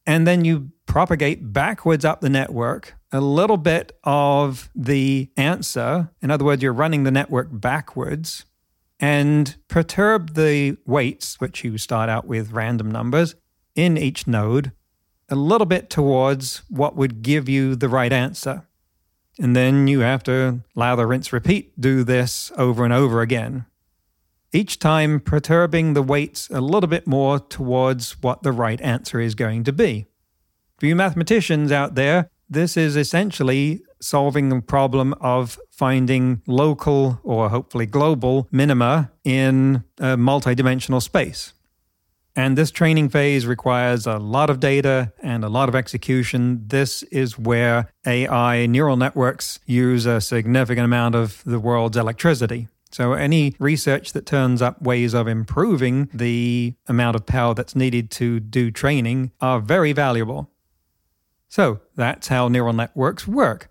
And 0.05 0.27
then 0.27 0.45
you 0.45 0.71
propagate 0.85 1.53
backwards 1.53 2.05
up 2.05 2.21
the 2.21 2.29
network 2.29 2.95
a 3.11 3.21
little 3.21 3.57
bit 3.57 3.97
of 4.03 4.69
the 4.75 5.29
answer. 5.37 6.11
In 6.21 6.31
other 6.31 6.45
words, 6.45 6.61
you're 6.61 6.73
running 6.73 7.03
the 7.03 7.11
network 7.11 7.47
backwards 7.51 8.45
and 8.99 9.55
perturb 9.67 10.35
the 10.35 10.77
weights, 10.85 11.39
which 11.39 11.63
you 11.63 11.77
start 11.77 12.09
out 12.09 12.25
with 12.25 12.51
random 12.51 12.91
numbers, 12.91 13.35
in 13.75 13.97
each 13.97 14.25
node 14.25 14.71
a 15.29 15.35
little 15.35 15.65
bit 15.65 15.89
towards 15.89 16.61
what 16.69 16.95
would 16.95 17.21
give 17.21 17.49
you 17.49 17.75
the 17.75 17.89
right 17.89 18.13
answer. 18.13 18.67
And 19.39 19.55
then 19.55 19.87
you 19.87 19.99
have 19.99 20.23
to 20.23 20.61
lather, 20.75 21.07
rinse, 21.07 21.33
repeat, 21.33 21.79
do 21.79 22.03
this 22.03 22.51
over 22.57 22.83
and 22.83 22.93
over 22.93 23.21
again. 23.21 23.65
Each 24.53 24.79
time 24.79 25.19
perturbing 25.19 25.93
the 25.93 26.01
weights 26.01 26.49
a 26.49 26.61
little 26.61 26.87
bit 26.87 27.05
more 27.05 27.39
towards 27.39 28.21
what 28.21 28.43
the 28.43 28.53
right 28.53 28.79
answer 28.81 29.19
is 29.19 29.35
going 29.35 29.65
to 29.65 29.73
be. 29.73 30.05
For 30.79 30.85
you 30.85 30.95
mathematicians 30.95 31.71
out 31.71 31.95
there, 31.95 32.29
this 32.49 32.77
is 32.77 32.95
essentially 32.95 33.81
solving 33.99 34.49
the 34.49 34.61
problem 34.61 35.13
of 35.19 35.59
finding 35.71 36.41
local 36.47 37.19
or 37.23 37.49
hopefully 37.49 37.85
global 37.85 38.47
minima 38.51 39.11
in 39.23 39.83
a 39.99 40.15
multidimensional 40.15 41.01
space. 41.01 41.53
And 42.35 42.57
this 42.57 42.69
training 42.69 43.09
phase 43.09 43.47
requires 43.47 44.05
a 44.05 44.17
lot 44.17 44.49
of 44.49 44.59
data 44.59 45.13
and 45.23 45.45
a 45.45 45.49
lot 45.49 45.69
of 45.69 45.75
execution. 45.75 46.67
This 46.67 47.01
is 47.03 47.39
where 47.39 47.89
AI 48.05 48.65
neural 48.65 48.97
networks 48.97 49.59
use 49.65 50.05
a 50.05 50.19
significant 50.19 50.83
amount 50.83 51.15
of 51.15 51.41
the 51.45 51.59
world's 51.59 51.95
electricity. 51.95 52.67
So, 52.91 53.13
any 53.13 53.55
research 53.59 54.13
that 54.13 54.25
turns 54.25 54.61
up 54.61 54.81
ways 54.81 55.13
of 55.13 55.27
improving 55.27 56.09
the 56.13 56.75
amount 56.87 57.15
of 57.15 57.25
power 57.25 57.53
that's 57.53 57.75
needed 57.75 58.11
to 58.11 58.39
do 58.39 58.71
training 58.71 59.31
are 59.41 59.59
very 59.59 59.91
valuable. 59.91 60.49
So, 61.49 61.81
that's 61.95 62.27
how 62.27 62.47
neural 62.47 62.73
networks 62.73 63.27
work. 63.27 63.69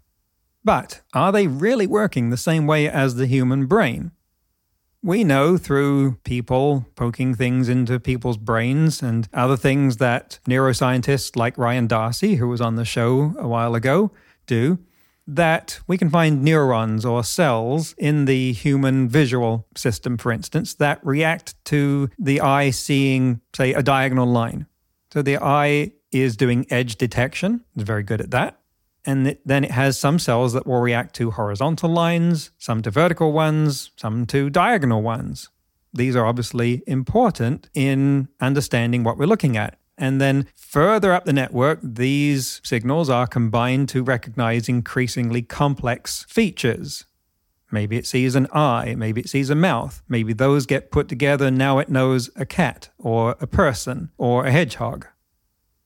But 0.64 1.02
are 1.12 1.32
they 1.32 1.46
really 1.46 1.86
working 1.86 2.30
the 2.30 2.36
same 2.36 2.66
way 2.66 2.88
as 2.88 3.14
the 3.14 3.26
human 3.26 3.66
brain? 3.66 4.12
We 5.04 5.22
know 5.22 5.58
through 5.58 6.12
people 6.24 6.86
poking 6.94 7.34
things 7.34 7.68
into 7.68 8.00
people's 8.00 8.38
brains 8.38 9.02
and 9.02 9.28
other 9.34 9.58
things 9.58 9.98
that 9.98 10.38
neuroscientists 10.48 11.36
like 11.36 11.58
Ryan 11.58 11.86
D'Arcy, 11.86 12.36
who 12.36 12.48
was 12.48 12.62
on 12.62 12.76
the 12.76 12.86
show 12.86 13.34
a 13.38 13.46
while 13.46 13.74
ago, 13.74 14.12
do, 14.46 14.78
that 15.26 15.78
we 15.86 15.98
can 15.98 16.08
find 16.08 16.42
neurons 16.42 17.04
or 17.04 17.22
cells 17.22 17.94
in 17.98 18.24
the 18.24 18.54
human 18.54 19.06
visual 19.06 19.66
system, 19.76 20.16
for 20.16 20.32
instance, 20.32 20.72
that 20.72 21.04
react 21.04 21.62
to 21.66 22.08
the 22.18 22.40
eye 22.40 22.70
seeing, 22.70 23.42
say, 23.54 23.74
a 23.74 23.82
diagonal 23.82 24.26
line. 24.26 24.64
So 25.12 25.20
the 25.20 25.36
eye 25.36 25.92
is 26.12 26.34
doing 26.34 26.64
edge 26.70 26.96
detection, 26.96 27.62
it's 27.74 27.84
very 27.84 28.04
good 28.04 28.22
at 28.22 28.30
that. 28.30 28.58
And 29.06 29.36
then 29.44 29.64
it 29.64 29.70
has 29.70 29.98
some 29.98 30.18
cells 30.18 30.54
that 30.54 30.66
will 30.66 30.80
react 30.80 31.14
to 31.16 31.30
horizontal 31.30 31.90
lines, 31.90 32.50
some 32.58 32.80
to 32.82 32.90
vertical 32.90 33.32
ones, 33.32 33.90
some 33.96 34.24
to 34.26 34.48
diagonal 34.48 35.02
ones. 35.02 35.50
These 35.92 36.16
are 36.16 36.26
obviously 36.26 36.82
important 36.86 37.68
in 37.74 38.28
understanding 38.40 39.04
what 39.04 39.18
we're 39.18 39.26
looking 39.26 39.56
at. 39.56 39.78
And 39.96 40.20
then 40.20 40.48
further 40.56 41.12
up 41.12 41.24
the 41.24 41.32
network, 41.32 41.78
these 41.82 42.60
signals 42.64 43.08
are 43.08 43.26
combined 43.26 43.88
to 43.90 44.02
recognize 44.02 44.68
increasingly 44.68 45.42
complex 45.42 46.24
features. 46.28 47.04
Maybe 47.70 47.96
it 47.96 48.06
sees 48.06 48.34
an 48.34 48.48
eye, 48.52 48.94
maybe 48.96 49.20
it 49.20 49.28
sees 49.28 49.50
a 49.50 49.54
mouth, 49.54 50.02
maybe 50.08 50.32
those 50.32 50.66
get 50.66 50.90
put 50.90 51.08
together 51.08 51.50
now 51.50 51.78
it 51.78 51.88
knows 51.88 52.30
a 52.36 52.46
cat 52.46 52.90
or 52.98 53.36
a 53.40 53.46
person 53.46 54.10
or 54.16 54.46
a 54.46 54.52
hedgehog. 54.52 55.06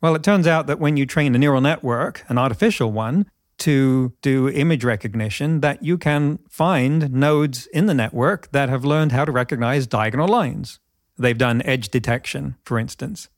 Well, 0.00 0.14
it 0.14 0.22
turns 0.22 0.46
out 0.46 0.66
that 0.68 0.78
when 0.78 0.96
you 0.96 1.06
train 1.06 1.34
a 1.34 1.38
neural 1.38 1.60
network, 1.60 2.24
an 2.28 2.38
artificial 2.38 2.92
one, 2.92 3.26
to 3.58 4.12
do 4.22 4.48
image 4.48 4.84
recognition, 4.84 5.60
that 5.60 5.82
you 5.82 5.98
can 5.98 6.38
find 6.48 7.12
nodes 7.12 7.66
in 7.66 7.86
the 7.86 7.94
network 7.94 8.50
that 8.52 8.68
have 8.68 8.84
learned 8.84 9.12
how 9.12 9.24
to 9.24 9.32
recognize 9.32 9.86
diagonal 9.86 10.28
lines. 10.28 10.78
They've 11.18 11.36
done 11.36 11.62
edge 11.62 11.88
detection, 11.88 12.56
for 12.62 12.78
instance. 12.78 13.28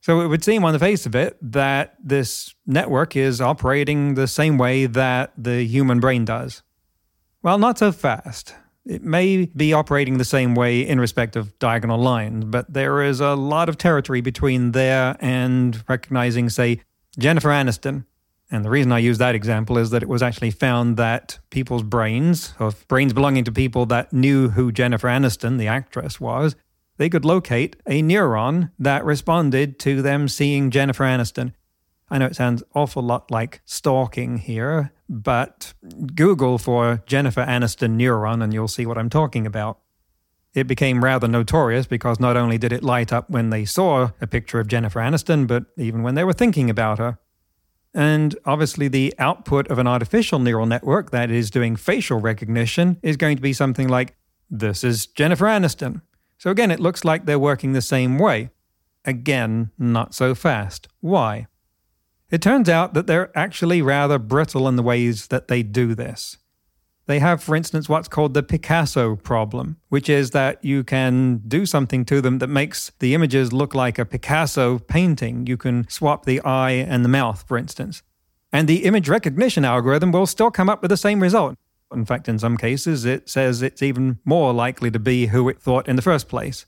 So 0.00 0.20
it 0.20 0.28
would 0.28 0.44
seem 0.44 0.64
on 0.64 0.72
the 0.72 0.78
face 0.78 1.04
of 1.04 1.16
it 1.16 1.36
that 1.42 1.96
this 2.00 2.54
network 2.64 3.16
is 3.16 3.40
operating 3.40 4.14
the 4.14 4.28
same 4.28 4.56
way 4.56 4.86
that 4.86 5.32
the 5.36 5.64
human 5.64 5.98
brain 5.98 6.24
does. 6.24 6.62
Well, 7.42 7.58
not 7.58 7.78
so 7.78 7.90
fast. 7.90 8.54
It 8.86 9.02
may 9.02 9.46
be 9.46 9.72
operating 9.72 10.18
the 10.18 10.24
same 10.24 10.54
way 10.54 10.80
in 10.80 11.00
respect 11.00 11.34
of 11.34 11.58
diagonal 11.58 11.98
lines, 11.98 12.44
but 12.44 12.72
there 12.72 13.02
is 13.02 13.20
a 13.20 13.34
lot 13.34 13.68
of 13.68 13.76
territory 13.76 14.20
between 14.20 14.70
there 14.72 15.16
and 15.18 15.82
recognizing, 15.88 16.48
say, 16.48 16.82
Jennifer 17.18 17.48
Aniston. 17.48 18.04
And 18.48 18.64
the 18.64 18.70
reason 18.70 18.92
I 18.92 19.00
use 19.00 19.18
that 19.18 19.34
example 19.34 19.76
is 19.76 19.90
that 19.90 20.04
it 20.04 20.08
was 20.08 20.22
actually 20.22 20.52
found 20.52 20.96
that 20.98 21.40
people's 21.50 21.82
brains, 21.82 22.54
or 22.60 22.72
brains 22.86 23.12
belonging 23.12 23.42
to 23.44 23.52
people 23.52 23.86
that 23.86 24.12
knew 24.12 24.50
who 24.50 24.70
Jennifer 24.70 25.08
Aniston, 25.08 25.58
the 25.58 25.66
actress, 25.66 26.20
was, 26.20 26.54
they 26.96 27.08
could 27.08 27.24
locate 27.24 27.74
a 27.86 28.02
neuron 28.02 28.70
that 28.78 29.04
responded 29.04 29.80
to 29.80 30.00
them 30.00 30.28
seeing 30.28 30.70
Jennifer 30.70 31.02
Aniston. 31.02 31.54
I 32.08 32.18
know 32.18 32.26
it 32.26 32.36
sounds 32.36 32.62
awful 32.74 33.02
lot 33.02 33.30
like 33.30 33.60
stalking 33.64 34.38
here, 34.38 34.92
but 35.08 35.74
Google 36.14 36.58
for 36.58 37.02
Jennifer 37.06 37.44
Aniston 37.44 37.96
neuron 37.96 38.42
and 38.42 38.54
you'll 38.54 38.68
see 38.68 38.86
what 38.86 38.98
I'm 38.98 39.10
talking 39.10 39.46
about. 39.46 39.80
It 40.54 40.66
became 40.66 41.04
rather 41.04 41.28
notorious 41.28 41.86
because 41.86 42.18
not 42.18 42.36
only 42.36 42.58
did 42.58 42.72
it 42.72 42.82
light 42.82 43.12
up 43.12 43.28
when 43.28 43.50
they 43.50 43.64
saw 43.64 44.10
a 44.20 44.26
picture 44.26 44.60
of 44.60 44.68
Jennifer 44.68 45.00
Aniston, 45.00 45.46
but 45.46 45.64
even 45.76 46.02
when 46.02 46.14
they 46.14 46.24
were 46.24 46.32
thinking 46.32 46.70
about 46.70 46.98
her. 46.98 47.18
And 47.92 48.36
obviously, 48.44 48.88
the 48.88 49.14
output 49.18 49.68
of 49.68 49.78
an 49.78 49.86
artificial 49.86 50.38
neural 50.38 50.66
network 50.66 51.10
that 51.10 51.30
is 51.30 51.50
doing 51.50 51.76
facial 51.76 52.20
recognition 52.20 52.98
is 53.02 53.16
going 53.16 53.36
to 53.36 53.42
be 53.42 53.52
something 53.52 53.88
like, 53.88 54.14
This 54.50 54.84
is 54.84 55.06
Jennifer 55.06 55.46
Aniston. 55.46 56.02
So 56.38 56.50
again, 56.50 56.70
it 56.70 56.80
looks 56.80 57.04
like 57.04 57.24
they're 57.24 57.38
working 57.38 57.72
the 57.72 57.82
same 57.82 58.18
way. 58.18 58.50
Again, 59.04 59.70
not 59.78 60.14
so 60.14 60.34
fast. 60.34 60.88
Why? 61.00 61.46
It 62.30 62.42
turns 62.42 62.68
out 62.68 62.94
that 62.94 63.06
they're 63.06 63.36
actually 63.36 63.82
rather 63.82 64.18
brittle 64.18 64.66
in 64.66 64.76
the 64.76 64.82
ways 64.82 65.28
that 65.28 65.48
they 65.48 65.62
do 65.62 65.94
this. 65.94 66.38
They 67.06 67.20
have, 67.20 67.40
for 67.40 67.54
instance, 67.54 67.88
what's 67.88 68.08
called 68.08 68.34
the 68.34 68.42
Picasso 68.42 69.14
problem, 69.14 69.76
which 69.90 70.08
is 70.08 70.32
that 70.32 70.64
you 70.64 70.82
can 70.82 71.40
do 71.46 71.64
something 71.64 72.04
to 72.06 72.20
them 72.20 72.38
that 72.38 72.48
makes 72.48 72.90
the 72.98 73.14
images 73.14 73.52
look 73.52 73.76
like 73.76 73.96
a 73.96 74.04
Picasso 74.04 74.80
painting. 74.80 75.46
You 75.46 75.56
can 75.56 75.88
swap 75.88 76.24
the 76.24 76.40
eye 76.40 76.72
and 76.72 77.04
the 77.04 77.08
mouth, 77.08 77.44
for 77.46 77.56
instance. 77.56 78.02
And 78.52 78.66
the 78.66 78.84
image 78.84 79.08
recognition 79.08 79.64
algorithm 79.64 80.10
will 80.10 80.26
still 80.26 80.50
come 80.50 80.68
up 80.68 80.82
with 80.82 80.88
the 80.88 80.96
same 80.96 81.22
result. 81.22 81.54
In 81.92 82.04
fact, 82.04 82.28
in 82.28 82.40
some 82.40 82.56
cases, 82.56 83.04
it 83.04 83.28
says 83.28 83.62
it's 83.62 83.82
even 83.82 84.18
more 84.24 84.52
likely 84.52 84.90
to 84.90 84.98
be 84.98 85.26
who 85.26 85.48
it 85.48 85.62
thought 85.62 85.88
in 85.88 85.94
the 85.94 86.02
first 86.02 86.28
place. 86.28 86.66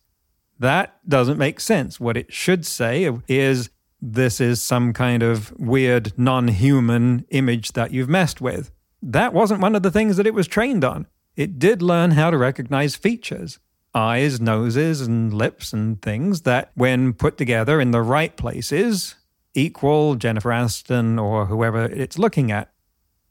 That 0.61 1.01
doesn't 1.09 1.38
make 1.38 1.59
sense. 1.59 1.99
What 1.99 2.16
it 2.16 2.33
should 2.33 2.64
say 2.64 3.11
is 3.27 3.71
this 4.01 4.41
is 4.41 4.63
some 4.63 4.93
kind 4.93 5.23
of 5.23 5.53
weird 5.59 6.17
non 6.19 6.49
human 6.49 7.25
image 7.31 7.73
that 7.73 7.93
you've 7.93 8.09
messed 8.09 8.41
with. 8.41 8.71
That 9.03 9.33
wasn't 9.33 9.61
one 9.61 9.75
of 9.75 9.83
the 9.83 9.91
things 9.91 10.17
that 10.17 10.27
it 10.27 10.35
was 10.35 10.47
trained 10.47 10.85
on. 10.85 11.07
It 11.37 11.59
did 11.59 11.83
learn 11.83 12.13
how 12.13 12.31
to 12.31 12.39
recognize 12.39 12.97
features 12.97 13.59
eyes, 13.95 14.41
noses, 14.41 15.01
and 15.01 15.33
lips 15.33 15.73
and 15.73 16.01
things 16.03 16.43
that, 16.43 16.71
when 16.75 17.13
put 17.13 17.37
together 17.37 17.81
in 17.81 17.91
the 17.91 18.03
right 18.03 18.37
places, 18.37 19.17
equal 19.55 20.15
Jennifer 20.15 20.51
Aniston 20.51 21.21
or 21.21 21.47
whoever 21.47 21.85
it's 21.87 22.19
looking 22.19 22.53
at. 22.53 22.71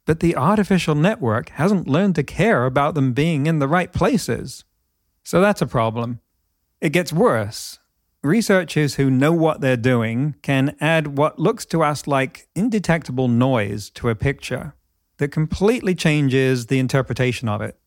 But 0.06 0.20
the 0.20 0.36
artificial 0.36 0.96
network 0.96 1.50
hasn't 1.50 1.88
learned 1.88 2.16
to 2.16 2.24
care 2.24 2.66
about 2.66 2.96
them 2.96 3.14
being 3.14 3.46
in 3.46 3.60
the 3.60 3.68
right 3.68 3.92
places. 3.92 4.64
So 5.24 5.42
that's 5.42 5.62
a 5.62 5.68
problem. 5.68 6.22
It 6.82 6.90
gets 6.90 7.14
worse. 7.14 7.80
Researchers 8.24 8.96
who 8.96 9.10
know 9.10 9.32
what 9.32 9.62
they're 9.62 9.78
doing 9.78 10.36
can 10.42 10.76
add 10.82 11.18
what 11.18 11.40
looks 11.40 11.66
to 11.68 11.84
us 11.84 12.08
like 12.08 12.48
indetectable 12.56 13.28
noise 13.28 13.90
to 13.92 14.10
a 14.10 14.16
picture 14.16 14.74
that 15.18 15.30
completely 15.30 15.96
changes 15.96 16.68
the 16.68 16.80
interpretation 16.80 17.48
of 17.48 17.62
it. 17.62 17.80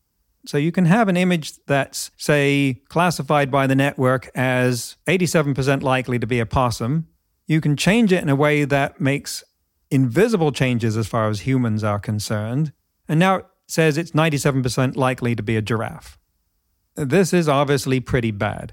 So 0.47 0.57
you 0.57 0.73
can 0.73 0.87
have 0.87 1.09
an 1.09 1.17
image 1.17 1.53
that's, 1.67 2.11
say, 2.17 2.83
classified 2.89 3.51
by 3.51 3.67
the 3.67 3.75
network 3.75 4.31
as 4.35 4.97
87% 5.07 5.83
likely 5.83 6.19
to 6.19 6.27
be 6.27 6.41
a 6.41 6.47
possum. 6.47 7.09
You 7.47 7.61
can 7.61 7.77
change 7.77 8.13
it 8.13 8.23
in 8.23 8.29
a 8.29 8.37
way 8.37 8.65
that 8.65 9.01
makes 9.01 9.45
invisible 9.91 10.53
changes 10.53 10.97
as 10.97 11.07
far 11.07 11.29
as 11.29 11.41
humans 11.41 11.85
are 11.85 11.99
concerned. 11.99 12.73
And 13.09 13.21
now 13.21 13.37
it 13.37 13.47
says 13.67 13.99
it's 13.99 14.13
97% 14.13 14.97
likely 14.97 15.35
to 15.35 15.43
be 15.43 15.57
a 15.57 15.63
giraffe. 15.63 16.19
This 16.97 17.33
is 17.33 17.49
obviously 17.49 18.01
pretty 18.01 18.31
bad. 18.31 18.73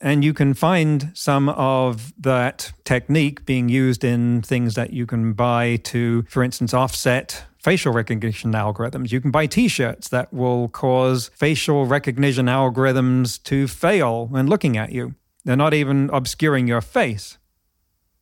And 0.00 0.24
you 0.24 0.32
can 0.32 0.54
find 0.54 1.10
some 1.14 1.50
of 1.50 2.12
that 2.18 2.72
technique 2.84 3.44
being 3.44 3.68
used 3.68 4.02
in 4.02 4.40
things 4.40 4.74
that 4.74 4.92
you 4.92 5.04
can 5.06 5.34
buy 5.34 5.76
to, 5.84 6.22
for 6.22 6.42
instance, 6.42 6.72
offset 6.72 7.44
facial 7.58 7.92
recognition 7.92 8.52
algorithms. 8.52 9.12
You 9.12 9.20
can 9.20 9.30
buy 9.30 9.46
t 9.46 9.68
shirts 9.68 10.08
that 10.08 10.32
will 10.32 10.68
cause 10.68 11.30
facial 11.34 11.84
recognition 11.84 12.46
algorithms 12.46 13.42
to 13.44 13.68
fail 13.68 14.26
when 14.26 14.46
looking 14.46 14.78
at 14.78 14.92
you. 14.92 15.14
They're 15.44 15.56
not 15.56 15.74
even 15.74 16.08
obscuring 16.12 16.66
your 16.66 16.80
face. 16.80 17.36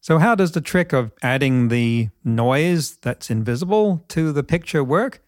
So, 0.00 0.18
how 0.18 0.34
does 0.34 0.52
the 0.52 0.60
trick 0.60 0.92
of 0.92 1.12
adding 1.22 1.68
the 1.68 2.08
noise 2.24 2.96
that's 2.96 3.30
invisible 3.30 4.04
to 4.08 4.32
the 4.32 4.42
picture 4.42 4.82
work? 4.82 5.22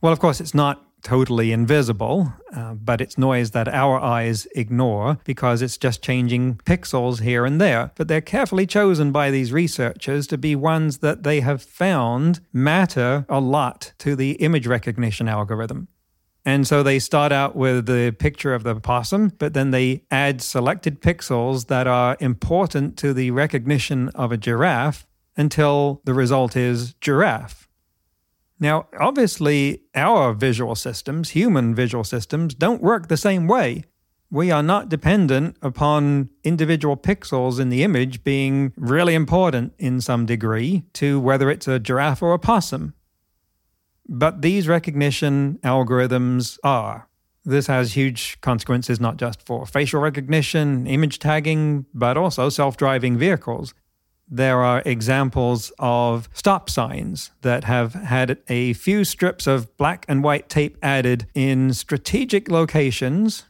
Well, 0.00 0.12
of 0.12 0.18
course, 0.18 0.40
it's 0.40 0.54
not 0.54 0.86
totally 1.02 1.52
invisible, 1.52 2.32
uh, 2.54 2.74
but 2.74 3.00
it's 3.00 3.18
noise 3.18 3.52
that 3.52 3.68
our 3.68 3.98
eyes 3.98 4.46
ignore 4.54 5.18
because 5.24 5.62
it's 5.62 5.76
just 5.76 6.02
changing 6.02 6.56
pixels 6.64 7.20
here 7.20 7.44
and 7.44 7.60
there. 7.60 7.92
But 7.96 8.08
they're 8.08 8.20
carefully 8.20 8.66
chosen 8.66 9.12
by 9.12 9.30
these 9.30 9.52
researchers 9.52 10.26
to 10.28 10.38
be 10.38 10.54
ones 10.56 10.98
that 10.98 11.22
they 11.22 11.40
have 11.40 11.62
found 11.62 12.40
matter 12.52 13.26
a 13.28 13.40
lot 13.40 13.92
to 13.98 14.16
the 14.16 14.32
image 14.32 14.66
recognition 14.66 15.28
algorithm. 15.28 15.88
And 16.44 16.66
so 16.66 16.82
they 16.82 16.98
start 16.98 17.32
out 17.32 17.54
with 17.54 17.86
the 17.86 18.14
picture 18.18 18.54
of 18.54 18.62
the 18.62 18.74
possum, 18.74 19.32
but 19.38 19.52
then 19.52 19.72
they 19.72 20.04
add 20.10 20.40
selected 20.40 21.02
pixels 21.02 21.66
that 21.66 21.86
are 21.86 22.16
important 22.18 22.96
to 22.98 23.12
the 23.12 23.30
recognition 23.30 24.08
of 24.10 24.32
a 24.32 24.38
giraffe 24.38 25.06
until 25.36 26.00
the 26.04 26.14
result 26.14 26.56
is 26.56 26.94
giraffe. 26.94 27.68
Now, 28.60 28.88
obviously, 29.00 29.80
our 29.94 30.34
visual 30.34 30.74
systems, 30.74 31.30
human 31.30 31.74
visual 31.74 32.04
systems, 32.04 32.54
don't 32.54 32.82
work 32.82 33.08
the 33.08 33.16
same 33.16 33.48
way. 33.48 33.84
We 34.30 34.50
are 34.50 34.62
not 34.62 34.90
dependent 34.90 35.56
upon 35.62 36.28
individual 36.44 36.96
pixels 36.96 37.58
in 37.58 37.70
the 37.70 37.82
image 37.82 38.22
being 38.22 38.72
really 38.76 39.14
important 39.14 39.72
in 39.78 40.02
some 40.02 40.26
degree 40.26 40.84
to 40.92 41.18
whether 41.18 41.50
it's 41.50 41.66
a 41.66 41.80
giraffe 41.80 42.22
or 42.22 42.34
a 42.34 42.38
possum. 42.38 42.94
But 44.06 44.42
these 44.42 44.68
recognition 44.68 45.58
algorithms 45.64 46.58
are. 46.62 47.08
This 47.44 47.66
has 47.66 47.96
huge 47.96 48.40
consequences 48.42 49.00
not 49.00 49.16
just 49.16 49.44
for 49.46 49.64
facial 49.64 50.00
recognition, 50.00 50.86
image 50.86 51.18
tagging, 51.18 51.86
but 51.94 52.18
also 52.18 52.50
self 52.50 52.76
driving 52.76 53.16
vehicles 53.16 53.72
there 54.30 54.62
are 54.62 54.82
examples 54.86 55.72
of 55.78 56.28
stop 56.32 56.70
signs 56.70 57.32
that 57.42 57.64
have 57.64 57.94
had 57.94 58.38
a 58.48 58.72
few 58.74 59.04
strips 59.04 59.46
of 59.46 59.76
black 59.76 60.04
and 60.08 60.22
white 60.22 60.48
tape 60.48 60.78
added 60.82 61.26
in 61.34 61.74
strategic 61.74 62.48
locations, 62.48 63.46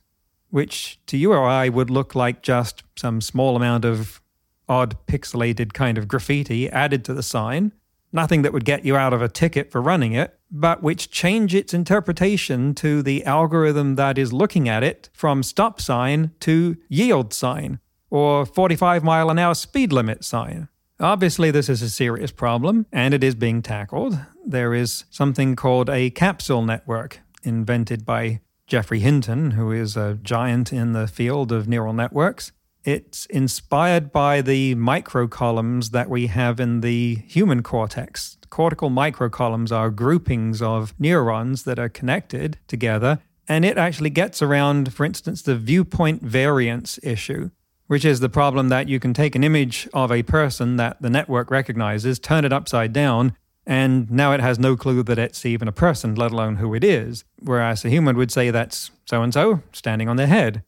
which 0.49 0.99
to 1.07 1.19
you 1.19 1.33
or 1.33 1.47
I 1.47 1.69
would 1.69 1.91
look 1.91 2.15
like 2.15 2.43
just 2.43 2.83
some 2.97 3.21
small 3.21 3.57
amount 3.57 3.85
of 3.85 4.23
odd 4.69 4.97
pixelated 5.07 5.75
kind 5.75 5.99
of 5.99 6.09
graffiti 6.09 6.71
added 6.71 7.05
to 7.05 7.15
the 7.15 7.23
sign. 7.23 7.73
Nothing 8.13 8.43
that 8.43 8.53
would 8.53 8.65
get 8.65 8.85
you 8.85 8.97
out 8.97 9.13
of 9.13 9.23
a 9.23 9.29
ticket 9.29 9.71
for 9.71 9.81
running 9.81 10.15
it, 10.15 10.37
but 10.51 10.83
which 10.83 11.11
change 11.11 11.55
its 11.55 11.75
interpretation 11.75 12.75
to 12.77 13.03
the 13.03 13.25
algorithm 13.25 13.95
that 13.97 14.19
is 14.19 14.33
looking 14.33 14.69
at 14.69 14.83
it 14.83 15.11
from 15.13 15.43
stop 15.43 15.81
sign 15.81 16.33
to 16.41 16.77
yield 16.89 17.33
sign 17.33 17.79
or 18.11 18.45
45 18.45 19.03
mile 19.03 19.31
an 19.31 19.39
hour 19.39 19.55
speed 19.55 19.93
limit 19.93 20.25
sign. 20.25 20.69
Obviously, 20.99 21.51
this 21.51 21.69
is 21.69 21.81
a 21.81 21.89
serious 21.89 22.31
problem 22.31 22.87
and 22.93 23.15
it 23.15 23.25
is 23.25 23.35
being 23.35 23.63
tackled. 23.63 24.19
There 24.45 24.75
is 24.75 25.05
something 25.11 25.57
called 25.57 25.89
a 25.89 26.11
capsule 26.11 26.63
network 26.63 27.21
invented 27.43 28.05
by 28.05 28.41
Geoffrey 28.67 29.01
Hinton, 29.01 29.53
who 29.53 29.73
is 29.73 29.97
a 29.97 30.19
giant 30.23 30.73
in 30.73 30.93
the 30.93 31.09
field 31.09 31.53
of 31.53 31.67
neural 31.67 31.93
networks. 31.95 32.53
It's 32.85 33.27
inspired 33.27 34.13
by 34.13 34.43
the 34.43 34.75
microcolumns 34.75 35.91
that 35.91 36.09
we 36.09 36.29
have 36.29 36.61
in 36.61 36.81
the 36.81 37.17
human 37.27 37.63
cortex. 37.63 38.39
Cortical 38.49 38.91
microcolumns 38.91 39.73
are 39.73 39.91
groupings 39.91 40.63
of 40.63 40.95
neurons 40.99 41.65
that 41.65 41.79
are 41.79 41.89
connected 41.89 42.59
together, 42.69 43.19
and 43.49 43.65
it 43.65 43.77
actually 43.77 44.11
gets 44.11 44.41
around, 44.41 44.93
for 44.93 45.05
instance, 45.05 45.43
the 45.43 45.57
viewpoint 45.57 46.23
variance 46.23 46.99
issue 47.03 47.51
which 47.91 48.05
is 48.05 48.21
the 48.21 48.29
problem 48.29 48.69
that 48.69 48.89
you 48.89 49.01
can 49.01 49.13
take 49.13 49.35
an 49.35 49.43
image 49.43 49.89
of 49.93 50.13
a 50.13 50.23
person 50.23 50.77
that 50.77 51.03
the 51.03 51.11
network 51.11 51.51
recognizes, 51.51 52.21
turn 52.21 52.45
it 52.45 52.53
upside 52.53 52.93
down, 52.93 53.37
and 53.67 54.09
now 54.13 54.31
it 54.31 54.39
has 54.39 54.61
no 54.61 54.77
clue 54.77 55.03
that 55.03 55.19
it's 55.19 55.45
even 55.45 55.67
a 55.67 55.73
person, 55.73 56.15
let 56.15 56.31
alone 56.31 56.55
who 56.55 56.73
it 56.73 56.85
is. 56.85 57.25
Whereas 57.41 57.85
a 57.85 57.89
human 57.89 58.17
would 58.17 58.31
say 58.31 58.53
that's 58.53 58.93
so 59.07 59.25
and 59.25 59.35
so 59.35 59.65
standing 59.73 60.09
on 60.09 60.15
their 60.15 60.29
head. 60.29 60.63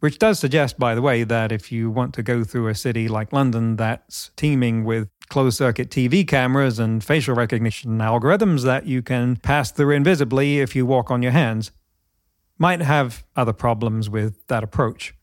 Which 0.00 0.18
does 0.18 0.40
suggest, 0.40 0.76
by 0.76 0.96
the 0.96 1.00
way, 1.00 1.22
that 1.22 1.52
if 1.52 1.70
you 1.70 1.92
want 1.92 2.12
to 2.14 2.24
go 2.24 2.42
through 2.42 2.66
a 2.66 2.74
city 2.74 3.06
like 3.06 3.32
London 3.32 3.76
that's 3.76 4.32
teeming 4.34 4.82
with 4.82 5.08
closed 5.28 5.58
circuit 5.58 5.90
TV 5.90 6.26
cameras 6.26 6.80
and 6.80 7.04
facial 7.04 7.36
recognition 7.36 7.98
algorithms 7.98 8.64
that 8.64 8.84
you 8.84 9.00
can 9.00 9.36
pass 9.36 9.70
through 9.70 9.92
invisibly 9.92 10.58
if 10.58 10.74
you 10.74 10.84
walk 10.86 11.08
on 11.12 11.22
your 11.22 11.30
hands, 11.30 11.70
might 12.58 12.80
have 12.80 13.24
other 13.36 13.52
problems 13.52 14.10
with 14.10 14.44
that 14.48 14.64
approach. 14.64 15.14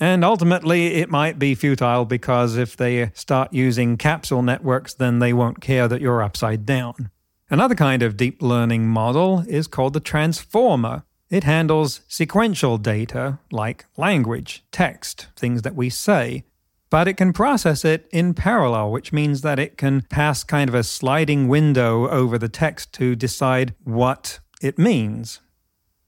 And 0.00 0.24
ultimately, 0.24 0.94
it 0.94 1.08
might 1.08 1.38
be 1.38 1.54
futile 1.54 2.04
because 2.04 2.56
if 2.56 2.76
they 2.76 3.10
start 3.14 3.52
using 3.52 3.96
capsule 3.96 4.42
networks, 4.42 4.94
then 4.94 5.20
they 5.20 5.32
won't 5.32 5.60
care 5.60 5.86
that 5.86 6.00
you're 6.00 6.22
upside 6.22 6.66
down. 6.66 7.10
Another 7.48 7.74
kind 7.74 8.02
of 8.02 8.16
deep 8.16 8.42
learning 8.42 8.88
model 8.88 9.44
is 9.46 9.66
called 9.66 9.92
the 9.92 10.00
transformer. 10.00 11.04
It 11.30 11.44
handles 11.44 12.00
sequential 12.08 12.78
data 12.78 13.38
like 13.52 13.86
language, 13.96 14.64
text, 14.72 15.28
things 15.36 15.62
that 15.62 15.74
we 15.74 15.90
say, 15.90 16.44
but 16.90 17.08
it 17.08 17.16
can 17.16 17.32
process 17.32 17.84
it 17.84 18.08
in 18.12 18.34
parallel, 18.34 18.90
which 18.90 19.12
means 19.12 19.40
that 19.42 19.58
it 19.58 19.76
can 19.76 20.02
pass 20.02 20.44
kind 20.44 20.68
of 20.68 20.74
a 20.74 20.84
sliding 20.84 21.48
window 21.48 22.08
over 22.08 22.38
the 22.38 22.48
text 22.48 22.92
to 22.94 23.16
decide 23.16 23.74
what 23.82 24.40
it 24.62 24.78
means. 24.78 25.40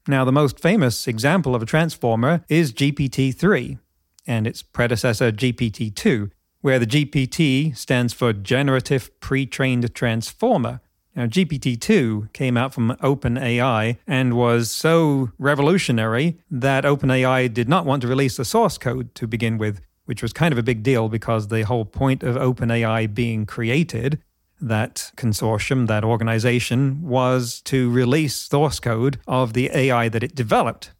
Now, 0.09 0.25
the 0.25 0.33
most 0.33 0.61
famous 0.61 1.09
example 1.09 1.57
of 1.57 1.63
a 1.63 1.67
transformer 1.67 2.45
is 2.49 2.73
GPT 2.73 3.35
3 3.35 3.79
and 4.25 4.47
its 4.47 4.63
predecessor 4.63 5.33
GPT 5.33 5.95
2, 5.95 6.31
where 6.61 6.79
the 6.79 6.87
GPT 6.87 7.77
stands 7.77 8.13
for 8.13 8.33
Generative 8.33 9.11
Pre 9.19 9.47
Trained 9.47 9.93
Transformer. 9.95 10.81
Now, 11.17 11.27
GPT 11.27 11.81
2 11.81 12.29
came 12.33 12.57
out 12.57 12.73
from 12.73 12.97
OpenAI 13.03 13.97
and 14.07 14.37
was 14.37 14.71
so 14.71 15.31
revolutionary 15.39 16.39
that 16.51 16.85
OpenAI 16.85 17.53
did 17.53 17.69
not 17.69 17.85
want 17.85 18.03
to 18.03 18.09
release 18.09 18.37
the 18.37 18.45
source 18.45 18.79
code 18.79 19.13
to 19.17 19.27
begin 19.27 19.59
with, 19.59 19.81
which 20.05 20.23
was 20.23 20.33
kind 20.33 20.53
of 20.53 20.59
a 20.59 20.63
big 20.63 20.85
deal 20.85 21.09
because 21.09 21.49
the 21.49 21.63
whole 21.63 21.85
point 21.85 22.23
of 22.23 22.37
OpenAI 22.37 23.13
being 23.13 23.45
created, 23.45 24.23
that 24.61 25.13
consortium, 25.17 25.87
that 25.87 26.05
organization, 26.05 27.03
was 27.03 27.61
to 27.63 27.91
release 27.91 28.35
source 28.35 28.81
code 28.81 29.19
of 29.27 29.53
the 29.53 29.71
AI 29.73 30.09
that 30.09 30.23
it 30.23 30.35
developed. 30.35 30.93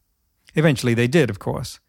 Eventually, 0.55 0.95
they 0.95 1.09
did, 1.09 1.31
of 1.31 1.39
course. 1.39 1.81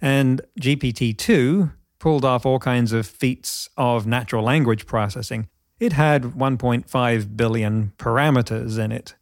And 0.00 0.40
GPT 0.60 1.16
2 1.16 1.70
pulled 1.98 2.24
off 2.24 2.44
all 2.44 2.58
kinds 2.58 2.92
of 2.92 3.06
feats 3.06 3.68
of 3.76 4.06
natural 4.06 4.44
language 4.44 4.86
processing. 4.86 5.48
It 5.78 5.92
had 5.92 6.22
1.5 6.22 7.36
billion 7.36 7.92
parameters 7.98 8.78
in 8.78 8.92
it. 8.92 9.14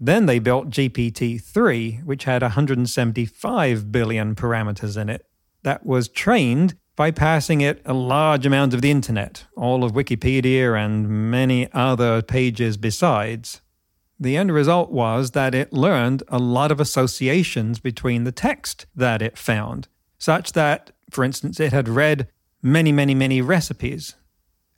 Then 0.00 0.26
they 0.26 0.38
built 0.38 0.70
GPT 0.70 1.40
3, 1.40 2.00
which 2.04 2.24
had 2.24 2.42
175 2.42 3.92
billion 3.92 4.34
parameters 4.34 5.00
in 5.00 5.08
it. 5.08 5.26
That 5.62 5.86
was 5.86 6.08
trained 6.08 6.74
by 6.96 7.10
passing 7.10 7.60
it 7.60 7.80
a 7.84 7.94
large 7.94 8.44
amount 8.44 8.74
of 8.74 8.82
the 8.82 8.90
internet, 8.90 9.46
all 9.56 9.84
of 9.84 9.92
Wikipedia 9.92 10.78
and 10.78 11.30
many 11.30 11.72
other 11.72 12.22
pages 12.22 12.76
besides. 12.76 13.60
The 14.20 14.36
end 14.36 14.52
result 14.52 14.92
was 14.92 15.32
that 15.32 15.54
it 15.54 15.72
learned 15.72 16.22
a 16.28 16.38
lot 16.38 16.70
of 16.70 16.80
associations 16.80 17.80
between 17.80 18.24
the 18.24 18.32
text 18.32 18.86
that 18.94 19.22
it 19.22 19.38
found, 19.38 19.88
such 20.18 20.52
that 20.52 20.92
for 21.12 21.22
instance, 21.22 21.60
it 21.60 21.72
had 21.72 21.88
read 21.88 22.28
many, 22.62 22.90
many, 22.90 23.14
many 23.14 23.40
recipes. 23.40 24.16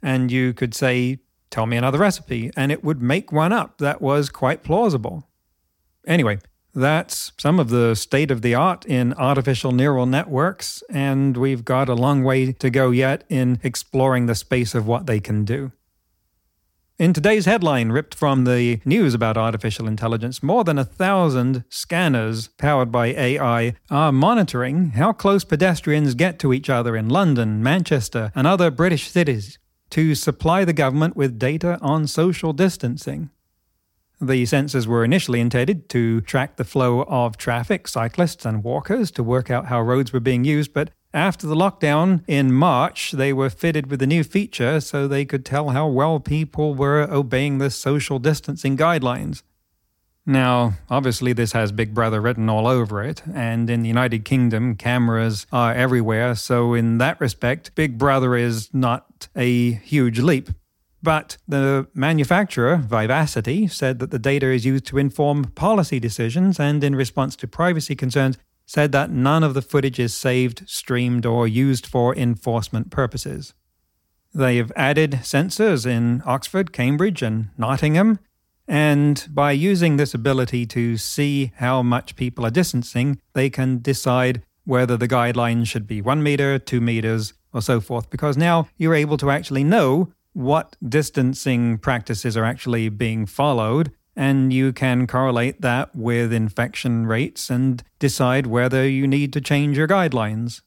And 0.03 0.31
you 0.31 0.53
could 0.53 0.74
say, 0.74 1.20
Tell 1.50 1.66
me 1.66 1.77
another 1.77 1.98
recipe. 1.98 2.50
And 2.57 2.72
it 2.72 2.83
would 2.83 3.00
make 3.00 3.31
one 3.31 3.53
up 3.53 3.79
that 3.79 4.03
was 4.03 4.29
quite 4.29 4.64
plausible. 4.64 5.29
Anyway, 6.05 6.40
that's 6.74 7.32
some 7.38 7.60
of 7.60 7.68
the 7.70 7.94
state 7.94 8.30
of 8.30 8.42
the 8.42 8.54
art 8.54 8.84
in 8.84 9.14
artificial 9.14 9.72
neural 9.72 10.06
networks. 10.06 10.82
And 10.90 11.37
we've 11.37 11.64
got 11.64 11.88
a 11.88 11.94
long 11.94 12.24
way 12.24 12.52
to 12.52 12.70
go 12.70 12.90
yet 12.90 13.24
in 13.28 13.60
exploring 13.62 14.26
the 14.26 14.34
space 14.34 14.74
of 14.74 14.87
what 14.87 15.06
they 15.06 15.20
can 15.20 15.44
do. 15.44 15.72
In 16.96 17.12
today's 17.12 17.44
headline, 17.44 17.90
ripped 17.90 18.14
from 18.14 18.44
the 18.44 18.80
news 18.84 19.14
about 19.14 19.37
artificial 19.37 19.88
intelligence, 19.88 20.44
more 20.44 20.62
than 20.62 20.78
a 20.78 20.84
thousand 20.84 21.64
scanners 21.68 22.46
powered 22.46 22.92
by 22.92 23.08
AI 23.08 23.74
are 23.90 24.12
monitoring 24.12 24.90
how 24.90 25.12
close 25.12 25.42
pedestrians 25.42 26.14
get 26.14 26.38
to 26.38 26.52
each 26.52 26.70
other 26.70 26.96
in 26.96 27.08
London, 27.08 27.64
Manchester, 27.64 28.30
and 28.37 28.46
other 28.46 28.70
British 28.70 29.10
cities 29.10 29.58
to 29.90 30.14
supply 30.14 30.64
the 30.64 30.72
government 30.72 31.16
with 31.16 31.37
data 31.37 31.78
on 31.82 32.06
social 32.06 32.52
distancing. 32.52 33.30
The 34.20 34.44
sensors 34.44 34.87
were 34.87 35.05
initially 35.05 35.40
intended 35.40 35.88
to 35.90 36.20
track 36.20 36.57
the 36.57 36.64
flow 36.64 37.03
of 37.03 37.37
traffic, 37.37 37.88
cyclists, 37.88 38.44
and 38.44 38.62
walkers 38.62 39.11
to 39.12 39.22
work 39.22 39.50
out 39.50 39.66
how 39.66 39.81
roads 39.83 40.12
were 40.12 40.20
being 40.20 40.44
used, 40.44 40.72
but 40.72 40.90
after 41.12 41.46
the 41.46 41.55
lockdown 41.55 42.22
in 42.27 42.53
March, 42.53 43.12
they 43.12 43.33
were 43.33 43.50
fitted 43.50 43.88
with 43.88 44.03
a 44.03 44.07
new 44.07 44.24
feature 44.24 44.81
so 44.81 45.07
they 45.07 45.24
could 45.24 45.44
tell 45.44 45.70
how 45.70 45.87
well 45.87 46.18
people 46.18 46.74
were 46.74 47.03
obeying 47.11 47.59
the 47.59 47.70
social 47.70 48.18
distancing 48.18 48.77
guidelines. 48.77 49.42
Now, 50.27 50.74
obviously, 50.88 51.33
this 51.33 51.53
has 51.53 51.70
Big 51.70 51.92
Brother 51.92 52.20
written 52.20 52.48
all 52.48 52.66
over 52.66 53.05
it, 53.05 53.22
and 53.33 53.68
in 53.68 53.83
the 53.83 53.88
United 53.88 54.24
Kingdom, 54.24 54.74
cameras 54.74 55.46
are 55.53 55.74
everywhere, 55.74 56.35
so 56.35 56.72
in 56.72 56.98
that 56.98 57.20
respect, 57.20 57.74
Big 57.74 57.98
Brother 57.98 58.35
is 58.35 58.72
not 58.72 59.29
a 59.37 59.72
huge 59.72 60.18
leap. 60.18 60.48
But 61.04 61.36
the 61.46 61.86
manufacturer, 61.92 62.78
Vivacity, 62.78 63.70
said 63.70 63.98
that 63.98 64.10
the 64.10 64.18
data 64.18 64.46
is 64.46 64.64
used 64.64 64.86
to 64.86 64.96
inform 64.96 65.44
policy 65.44 66.00
decisions, 66.00 66.58
and 66.58 66.82
in 66.82 66.96
response 66.96 67.36
to 67.36 67.46
privacy 67.46 67.94
concerns, 67.94 68.38
said 68.64 68.90
that 68.92 69.10
none 69.10 69.44
of 69.44 69.52
the 69.52 69.60
footage 69.60 69.98
is 69.98 70.14
saved, 70.14 70.66
streamed, 70.66 71.26
or 71.26 71.46
used 71.46 71.86
for 71.86 72.16
enforcement 72.16 72.90
purposes. 72.90 73.52
They've 74.32 74.72
added 74.76 75.20
sensors 75.22 75.84
in 75.84 76.22
Oxford, 76.24 76.72
Cambridge, 76.72 77.20
and 77.20 77.50
Nottingham, 77.58 78.18
and 78.66 79.28
by 79.28 79.52
using 79.52 79.98
this 79.98 80.14
ability 80.14 80.64
to 80.68 80.96
see 80.96 81.52
how 81.56 81.82
much 81.82 82.16
people 82.16 82.46
are 82.46 82.50
distancing, 82.50 83.20
they 83.34 83.50
can 83.50 83.82
decide 83.82 84.42
whether 84.64 84.96
the 84.96 85.06
guidelines 85.06 85.66
should 85.66 85.86
be 85.86 86.00
one 86.00 86.22
meter, 86.22 86.58
two 86.58 86.80
meters, 86.80 87.34
or 87.52 87.60
so 87.60 87.78
forth, 87.78 88.08
because 88.08 88.38
now 88.38 88.68
you're 88.78 88.94
able 88.94 89.18
to 89.18 89.30
actually 89.30 89.64
know 89.64 90.14
what 90.35 90.77
distancing 90.87 91.79
practices 91.79 92.37
are 92.37 92.44
actually 92.44 92.88
being 92.90 93.25
followed 93.27 93.90
and 94.16 94.53
you 94.53 94.73
can 94.73 95.07
correlate 95.07 95.61
that 95.61 95.94
with 95.94 96.33
infection 96.33 97.07
rates 97.07 97.51
and 97.51 97.83
decide 97.99 98.47
whether 98.47 98.87
you 98.88 99.07
need 99.07 99.33
to 99.33 99.40
change 99.40 99.77
your 99.77 99.88
guidelines. 99.88 100.61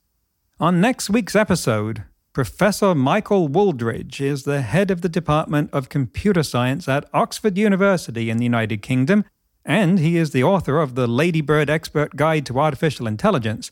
On 0.60 0.82
next 0.82 1.10
week's 1.10 1.36
episode, 1.36 2.04
Professor 2.34 2.94
Michael 2.94 3.48
Wooldridge 3.48 4.20
is 4.20 4.44
the 4.44 4.62
head 4.62 4.92
of 4.92 5.02
the 5.02 5.10
Department 5.10 5.70
of 5.72 5.90
Computer 5.90 6.44
Science 6.44 6.88
at 6.88 7.10
Oxford 7.14 7.58
University 7.58 8.30
in 8.30 8.38
the 8.38 8.44
United 8.44 8.82
Kingdom, 8.82 9.24
and 9.66 10.00
he 10.00 10.18
is 10.18 10.32
the 10.32 10.44
author 10.44 10.80
of 10.80 10.96
the 10.96 11.08
Ladybird 11.08 11.70
Expert 11.70 12.16
Guide 12.16 12.46
to 12.48 12.60
Artificial 12.60 13.08
Intelligence. 13.08 13.72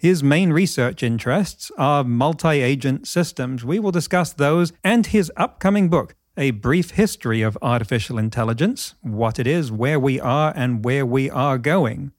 His 0.00 0.22
main 0.22 0.50
research 0.50 1.02
interests 1.02 1.70
are 1.76 2.02
multi 2.02 2.62
agent 2.62 3.06
systems. 3.06 3.66
We 3.66 3.78
will 3.78 3.90
discuss 3.90 4.32
those 4.32 4.72
and 4.82 5.04
his 5.04 5.30
upcoming 5.36 5.90
book, 5.90 6.14
a 6.38 6.52
brief 6.52 6.92
history 6.92 7.42
of 7.42 7.58
artificial 7.60 8.16
intelligence, 8.16 8.94
what 9.02 9.38
it 9.38 9.46
is, 9.46 9.70
where 9.70 10.00
we 10.00 10.18
are, 10.18 10.54
and 10.56 10.82
where 10.82 11.04
we 11.04 11.28
are 11.28 11.58
going. 11.58 12.12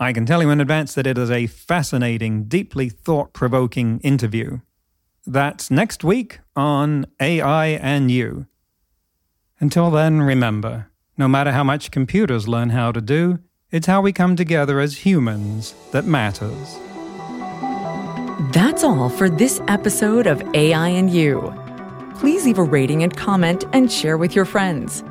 I 0.00 0.12
can 0.12 0.26
tell 0.26 0.42
you 0.42 0.50
in 0.50 0.60
advance 0.60 0.92
that 0.94 1.06
it 1.06 1.16
is 1.16 1.30
a 1.30 1.46
fascinating, 1.46 2.46
deeply 2.48 2.88
thought 2.88 3.32
provoking 3.32 4.00
interview. 4.00 4.58
That's 5.24 5.70
next 5.70 6.02
week 6.02 6.40
on 6.56 7.06
AI 7.20 7.66
and 7.68 8.10
You. 8.10 8.48
Until 9.60 9.92
then, 9.92 10.20
remember 10.20 10.90
no 11.16 11.28
matter 11.28 11.52
how 11.52 11.62
much 11.62 11.92
computers 11.92 12.48
learn 12.48 12.70
how 12.70 12.90
to 12.90 13.00
do, 13.00 13.38
it's 13.70 13.86
how 13.86 14.00
we 14.00 14.12
come 14.12 14.34
together 14.34 14.80
as 14.80 15.06
humans 15.06 15.76
that 15.92 16.06
matters. 16.06 16.80
That's 18.48 18.82
all 18.82 19.10
for 19.10 19.28
this 19.28 19.60
episode 19.68 20.26
of 20.26 20.42
AI 20.54 20.88
and 20.88 21.10
You 21.10 21.54
please 22.14 22.44
leave 22.46 22.58
a 22.58 22.62
rating 22.62 23.02
and 23.02 23.14
comment 23.14 23.64
and 23.72 23.92
share 23.92 24.16
with 24.16 24.34
your 24.34 24.46
friends. 24.46 25.04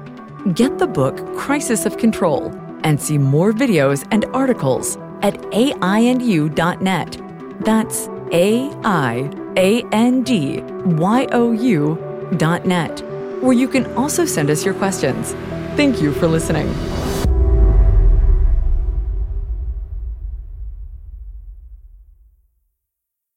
Get 0.54 0.80
the 0.80 0.88
book 0.88 1.36
Crisis 1.36 1.86
of 1.86 1.98
Control 1.98 2.52
and 2.84 3.00
see 3.00 3.20
more 3.20 3.52
videos 3.52 4.08
and 4.10 4.26
articles 4.34 4.98
at 5.22 5.36
aiandyou.net. 5.52 7.22
That's 7.62 8.08
A 8.32 8.72
I 8.84 9.32
A 9.58 9.84
N 9.92 10.24
D 10.24 10.62
Y 10.62 11.28
O 11.32 11.52
U 11.52 12.34
dot 12.38 12.66
net, 12.66 13.02
where 13.42 13.54
you 13.54 13.68
can 13.68 13.86
also 13.96 14.26
send 14.26 14.50
us 14.50 14.66
your 14.66 14.74
questions. 14.74 15.34
Thank 15.76 16.02
you 16.02 16.12
for 16.14 16.28
listening. 16.28 16.68